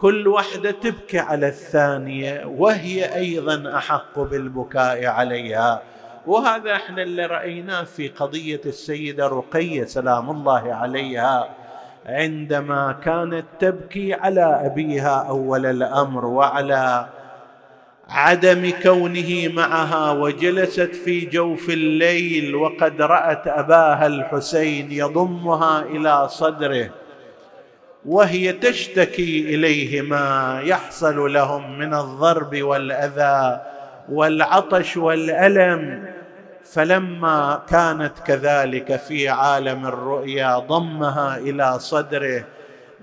كل 0.00 0.28
وحدة 0.28 0.70
تبكي 0.70 1.18
على 1.18 1.48
الثانية 1.48 2.44
وهي 2.46 3.16
أيضا 3.16 3.76
أحق 3.76 4.18
بالبكاء 4.18 5.06
عليها. 5.06 5.82
وهذا 6.26 6.72
إحنا 6.72 7.02
اللي 7.02 7.26
رأيناه 7.26 7.82
في 7.84 8.08
قضية 8.08 8.60
السيدة 8.66 9.26
رقية 9.26 9.84
سلام 9.84 10.30
الله 10.30 10.74
عليها. 10.74 11.48
عندما 12.06 12.92
كانت 13.04 13.44
تبكي 13.58 14.14
على 14.14 14.60
أبيها 14.66 15.26
أول 15.28 15.66
الأمر 15.66 16.26
وعلى 16.26 17.06
عدم 18.08 18.72
كونه 18.82 19.48
معها 19.54 20.12
وجلست 20.12 20.94
في 21.04 21.26
جوف 21.26 21.68
الليل 21.70 22.54
وقد 22.54 23.02
رأت 23.02 23.46
أباها 23.46 24.06
الحسين 24.06 24.92
يضمها 24.92 25.82
إلى 25.82 26.28
صدره. 26.28 26.90
وهي 28.06 28.52
تشتكي 28.52 29.54
إليه 29.54 30.02
ما 30.02 30.60
يحصل 30.64 31.32
لهم 31.32 31.78
من 31.78 31.94
الضرب 31.94 32.62
والأذى 32.62 33.60
والعطش 34.08 34.96
والألم. 34.96 36.10
فلما 36.64 37.62
كانت 37.68 38.12
كذلك 38.26 38.96
في 38.96 39.28
عالم 39.28 39.86
الرؤيا 39.86 40.58
ضمها 40.58 41.36
إلى 41.36 41.78
صدره 41.78 42.44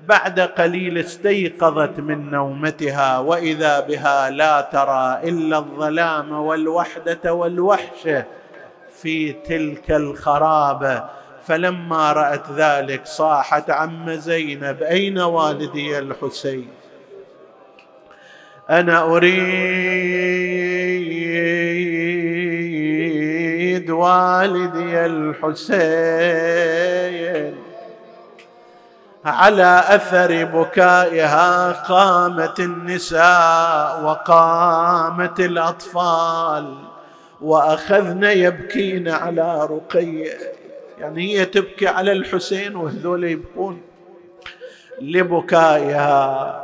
بعد 0.07 0.39
قليل 0.39 0.97
استيقظت 0.97 1.99
من 1.99 2.31
نومتها 2.31 3.19
وإذا 3.19 3.79
بها 3.79 4.29
لا 4.29 4.61
ترى 4.61 5.29
إلا 5.29 5.57
الظلام 5.57 6.31
والوحدة 6.31 7.33
والوحشه 7.33 8.25
في 9.01 9.33
تلك 9.33 9.91
الخرابه 9.91 11.03
فلما 11.47 12.13
رأت 12.13 12.51
ذلك 12.51 13.05
صاحت 13.05 13.69
عم 13.69 14.11
زينب 14.11 14.83
أين 14.83 15.19
والدي 15.19 15.99
الحسين؟ 15.99 16.67
أنا 18.69 19.03
أريد 19.03 19.37
والدي 23.89 25.05
الحسين. 25.05 26.47
على 29.25 29.83
أثر 29.87 30.45
بكائها 30.45 31.71
قامت 31.71 32.59
النساء 32.59 34.03
وقامت 34.03 35.39
الأطفال 35.39 36.75
وأخذن 37.41 38.23
يبكين 38.23 39.09
على 39.09 39.67
رقيه. 39.71 40.57
يعني 40.99 41.37
هي 41.37 41.45
تبكي 41.45 41.87
على 41.87 42.11
الحسين 42.11 42.75
وهذول 42.75 43.23
يبكون. 43.23 43.81
لبكائها. 45.01 46.63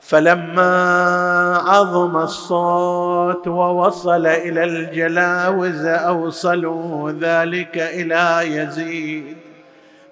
فلما 0.00 1.62
عظم 1.66 2.16
الصوت 2.16 3.48
ووصل 3.48 4.26
إلى 4.26 4.64
الجلاوز 4.64 5.84
أوصلوا 5.84 7.10
ذلك 7.10 7.78
إلى 7.78 8.56
يزيد. 8.56 9.36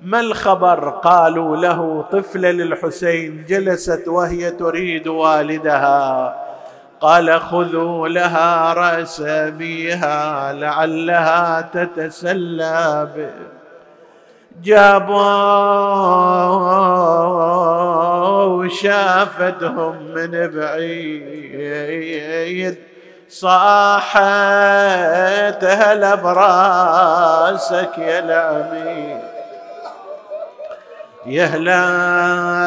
ما 0.01 0.21
الخبر؟ 0.21 0.91
قالوا 0.91 1.57
له 1.57 2.05
طفله 2.13 2.51
للحسين 2.51 3.45
جلست 3.49 4.09
وهي 4.09 4.51
تريد 4.51 5.09
والدها. 5.09 6.48
قال 7.01 7.41
خذوا 7.41 8.09
لها 8.09 8.73
راس 8.73 9.21
ابيها 9.21 10.53
لعلها 10.53 11.61
تتسلى 11.61 13.09
به. 13.17 13.31
جابوا 14.63 15.19
شافتهم 18.69 19.95
من 20.15 20.51
بعيد 20.55 21.19
صاحت 23.29 24.19
هلا 25.65 26.15
براسك 26.15 27.99
يا 27.99 28.19
العميد. 28.19 29.28
يهلا 31.27 31.85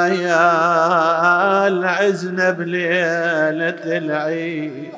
يا 0.08 1.68
العزنا 1.68 2.49
بليلة 2.52 3.97
العيد. 3.97 4.91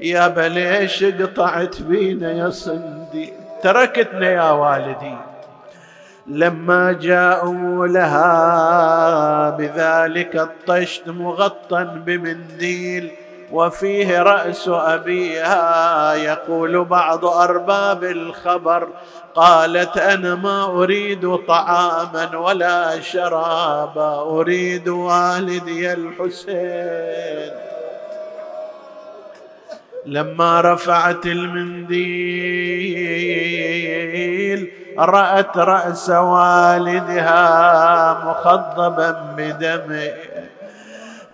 يا 0.00 0.28
بليش 0.28 1.04
قطعت 1.04 1.82
بينا 1.82 2.32
يا 2.32 2.50
صندي 2.50 3.32
تركتنا 3.62 4.30
يا 4.30 4.50
والدي. 4.50 5.16
لما 6.26 6.92
جاءوا 6.92 7.86
لها 7.86 9.50
بذلك 9.50 10.36
الطشت 10.36 11.08
مغطى 11.08 11.84
بمنديل. 12.06 13.10
وفيه 13.52 14.22
رأس 14.22 14.68
أبيها 14.68 16.14
يقول 16.14 16.84
بعض 16.84 17.24
أرباب 17.24 18.04
الخبر 18.04 18.88
قالت 19.34 19.96
أنا 19.96 20.34
ما 20.34 20.64
أريد 20.64 21.36
طعاما 21.36 22.36
ولا 22.36 23.00
شرابا 23.00 24.20
أريد 24.20 24.88
والدي 24.88 25.92
الحسين. 25.92 27.52
لما 30.06 30.60
رفعت 30.60 31.26
المنديل 31.26 32.58
رأت 34.98 35.58
رأس 35.58 36.10
والدها 36.10 37.44
مخضبا 38.24 39.34
بدمه 39.36 40.12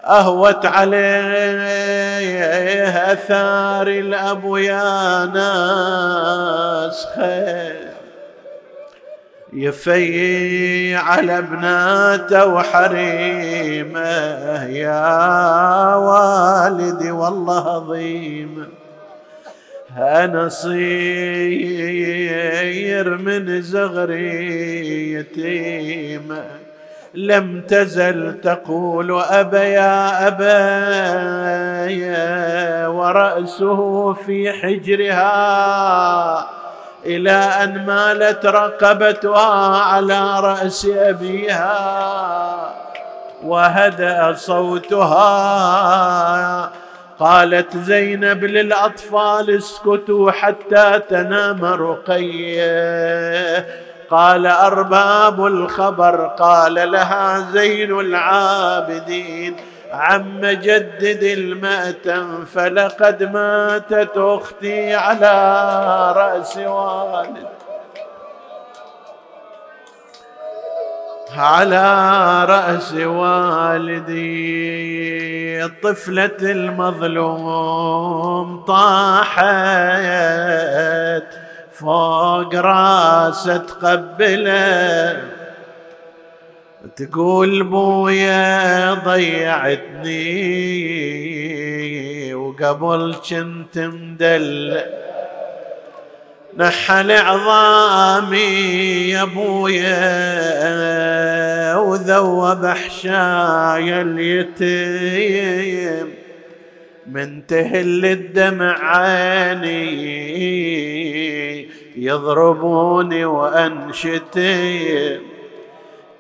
أهوت 0.05 0.67
عليه 0.67 1.65
اثار 3.13 3.89
الأب 3.89 4.57
يا 4.57 5.25
ناس 5.35 7.07
خير. 7.17 7.85
يفي 9.53 10.95
على 10.97 11.39
ابناته 11.39 12.47
وحريمة 12.47 13.99
يا 14.65 15.95
والدي 15.95 17.11
والله 17.11 17.75
عظيم. 17.77 18.69
أنا 19.99 20.49
صير 20.49 20.77
من 23.17 23.63
زغري 23.63 25.13
يتيمه 25.13 26.64
لم 27.15 27.61
تزل 27.69 28.41
تقول 28.41 29.21
أبا 29.23 29.63
يا 29.63 30.29
أبا 30.29 30.75
ورأسه 32.89 34.13
في 34.13 34.53
حجرها 34.53 35.31
إلى 37.07 37.31
أن 37.33 37.87
مالت 37.87 38.47
رقبتها 38.47 39.77
على 39.79 40.41
رأس 40.41 40.87
أبيها 40.97 41.75
وهدأ 43.45 44.33
صوتها 44.37 45.25
قالت 47.19 47.77
زينب 47.77 48.45
للأطفال 48.45 49.57
اسكتوا 49.57 50.31
حتى 50.31 51.01
تنام 51.09 51.65
رقية 51.65 52.65
قال 54.15 54.47
أرباب 54.47 55.47
الخبر 55.47 56.27
قال 56.27 56.75
لها 56.93 57.51
زين 57.53 58.01
العابدين 58.01 59.57
عم 59.93 60.41
جدد 60.41 61.23
المأتم 61.23 62.45
فلقد 62.45 63.23
ماتت 63.23 64.13
أختي 64.17 64.95
على 64.95 65.33
رأس 66.17 66.57
والد. 66.57 67.49
على 71.37 72.45
رأس 72.45 72.93
والدي 72.93 74.25
الطفلة 75.65 76.39
المظلوم 76.43 77.85
طاحت. 78.65 79.45
فوق 81.75 82.55
راسه 82.55 83.57
تقبله. 83.57 85.23
تقول 86.97 87.63
بويا 87.63 88.95
ضيعتني 88.95 90.15
وقبل 92.35 93.15
كنت 93.31 93.79
مدلل 93.79 94.85
نحل 96.57 97.11
عظامي 97.11 98.39
يا 99.11 99.25
بويا 99.25 99.95
وذوب 101.77 102.67
حشايا 102.67 104.03
اليتيم. 104.03 106.15
من 107.07 107.47
تهل 107.47 108.07
الدمع 108.07 108.97
عيني 108.97 110.25
يضربوني 111.97 113.25
وانشتي 113.25 115.21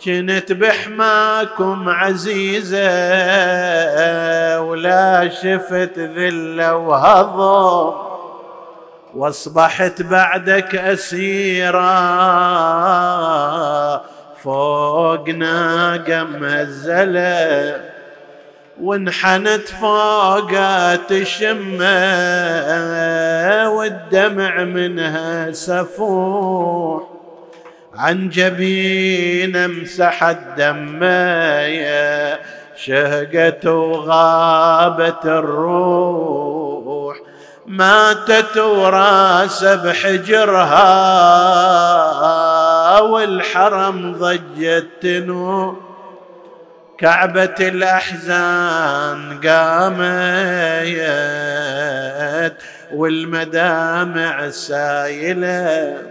كنت 0.05 0.53
بحماكم 0.53 1.89
عزيزة 1.89 2.81
ولا 4.61 5.29
شفت 5.29 5.99
ذلة 5.99 6.77
وهضم. 6.77 7.95
وأصبحت 9.15 10.03
بعدك 10.03 10.75
أسيرا. 10.75 11.95
فوق 14.43 15.29
ناقة 15.29 16.25
مهزله 16.25 17.94
وانحنت 18.81 19.69
فوقها 19.81 20.97
تشمه 20.97 21.85
والدمع 23.71 24.65
منها 24.65 25.53
سفوح. 25.53 27.03
عن 27.95 28.29
جبين 28.29 29.57
امسح 29.57 30.25
الدماية 30.25 31.55
شهقت 32.77 33.67
وغابت 33.67 35.25
الروح. 35.25 37.17
ماتت 37.67 38.57
وراس 38.57 39.65
بحجرها 39.65 40.91
والحرم 43.01 44.13
ضجت 44.13 44.87
تنو 45.01 45.94
كعبة 47.05 47.55
الأحزان 47.61 49.41
قامت 49.41 50.05
والمدامع 52.95 54.51
سايلة. 54.51 56.03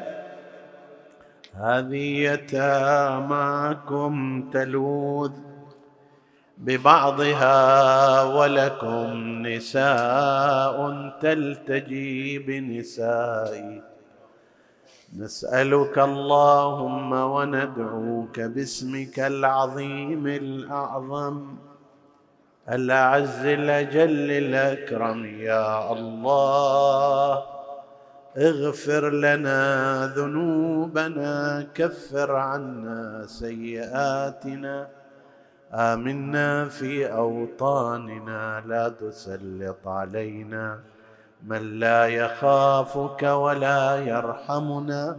هذه 1.61 2.17
يتاماكم 2.29 4.13
تلوذ 4.53 5.31
ببعضها 6.57 8.23
ولكم 8.23 9.13
نساء 9.47 11.09
تلتجي 11.21 12.39
بنسائي 12.39 13.92
نسألك 15.17 15.99
اللهم 15.99 17.11
وندعوك 17.13 18.39
باسمك 18.39 19.19
العظيم 19.19 20.27
الأعظم. 20.27 21.55
الأعز 22.69 23.45
الأجل 23.45 24.31
الأكرم. 24.31 25.25
يا 25.25 25.93
الله 25.93 27.43
اغفر 28.37 29.09
لنا 29.09 29.61
ذنوبنا 30.15 31.67
كفر 31.75 32.35
عنا 32.35 33.25
سيئاتنا. 33.27 34.87
آمنا 35.73 36.65
في 36.69 37.13
أوطاننا 37.13 38.63
لا 38.65 38.89
تسلط 38.89 39.87
علينا. 39.87 40.92
من 41.47 41.79
لا 41.79 42.07
يخافك 42.07 43.23
ولا 43.23 43.95
يرحمنا 43.95 45.17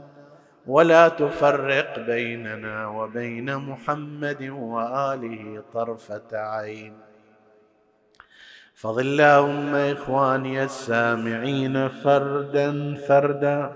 ولا 0.66 1.08
تفرق 1.08 1.98
بيننا 1.98 2.86
وبين 2.88 3.56
محمد 3.56 4.42
وآله 4.42 5.62
طرفة 5.74 6.30
عين. 6.32 6.92
فضل 8.74 9.00
اللهم 9.00 9.74
إخواني 9.74 10.64
السامعين 10.64 11.88
فردا 11.88 12.94
فردا 13.08 13.72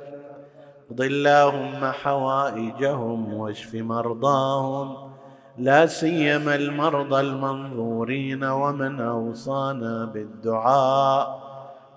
اقض 0.90 1.00
اللهم 1.00 1.92
حوائجهم 1.92 3.34
واشف 3.34 3.74
مرضاهم 3.74 5.12
لا 5.58 5.86
سيما 5.86 6.54
المرضى 6.54 7.20
المنظورين 7.20 8.44
ومن 8.44 9.00
أوصانا 9.00 10.04
بالدعاء. 10.04 11.47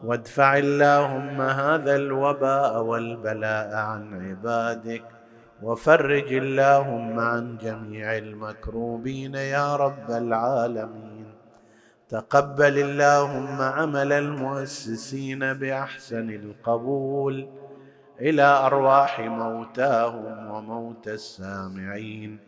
وادفع 0.04 0.58
اللهم 0.58 1.42
هذا 1.42 1.96
الوباء 1.96 2.82
والبلاء 2.82 3.76
عن 3.76 4.30
عبادك 4.30 5.04
وفرج 5.62 6.34
اللهم 6.34 7.20
عن 7.20 7.58
جميع 7.58 8.18
المكروبين 8.18 9.36
يا 9.36 9.76
رب 9.76 10.12
العالمين. 10.12 11.26
تقبل 12.10 12.78
اللهم 12.78 13.62
عمل 13.62 14.12
المؤسسين 14.14 15.54
بأحسن 15.54 16.30
القبول 16.30 17.48
إلى 18.22 18.42
أرواح 18.42 19.20
موتاهم 19.20 20.52
وموتى 20.52 21.14
السامعين. 21.14 22.40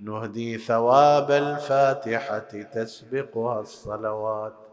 نهدي 0.00 0.58
ثواب 0.58 1.30
الفاتحة 1.30 2.52
تسبقها 2.74 3.60
الصلوات. 3.60 4.69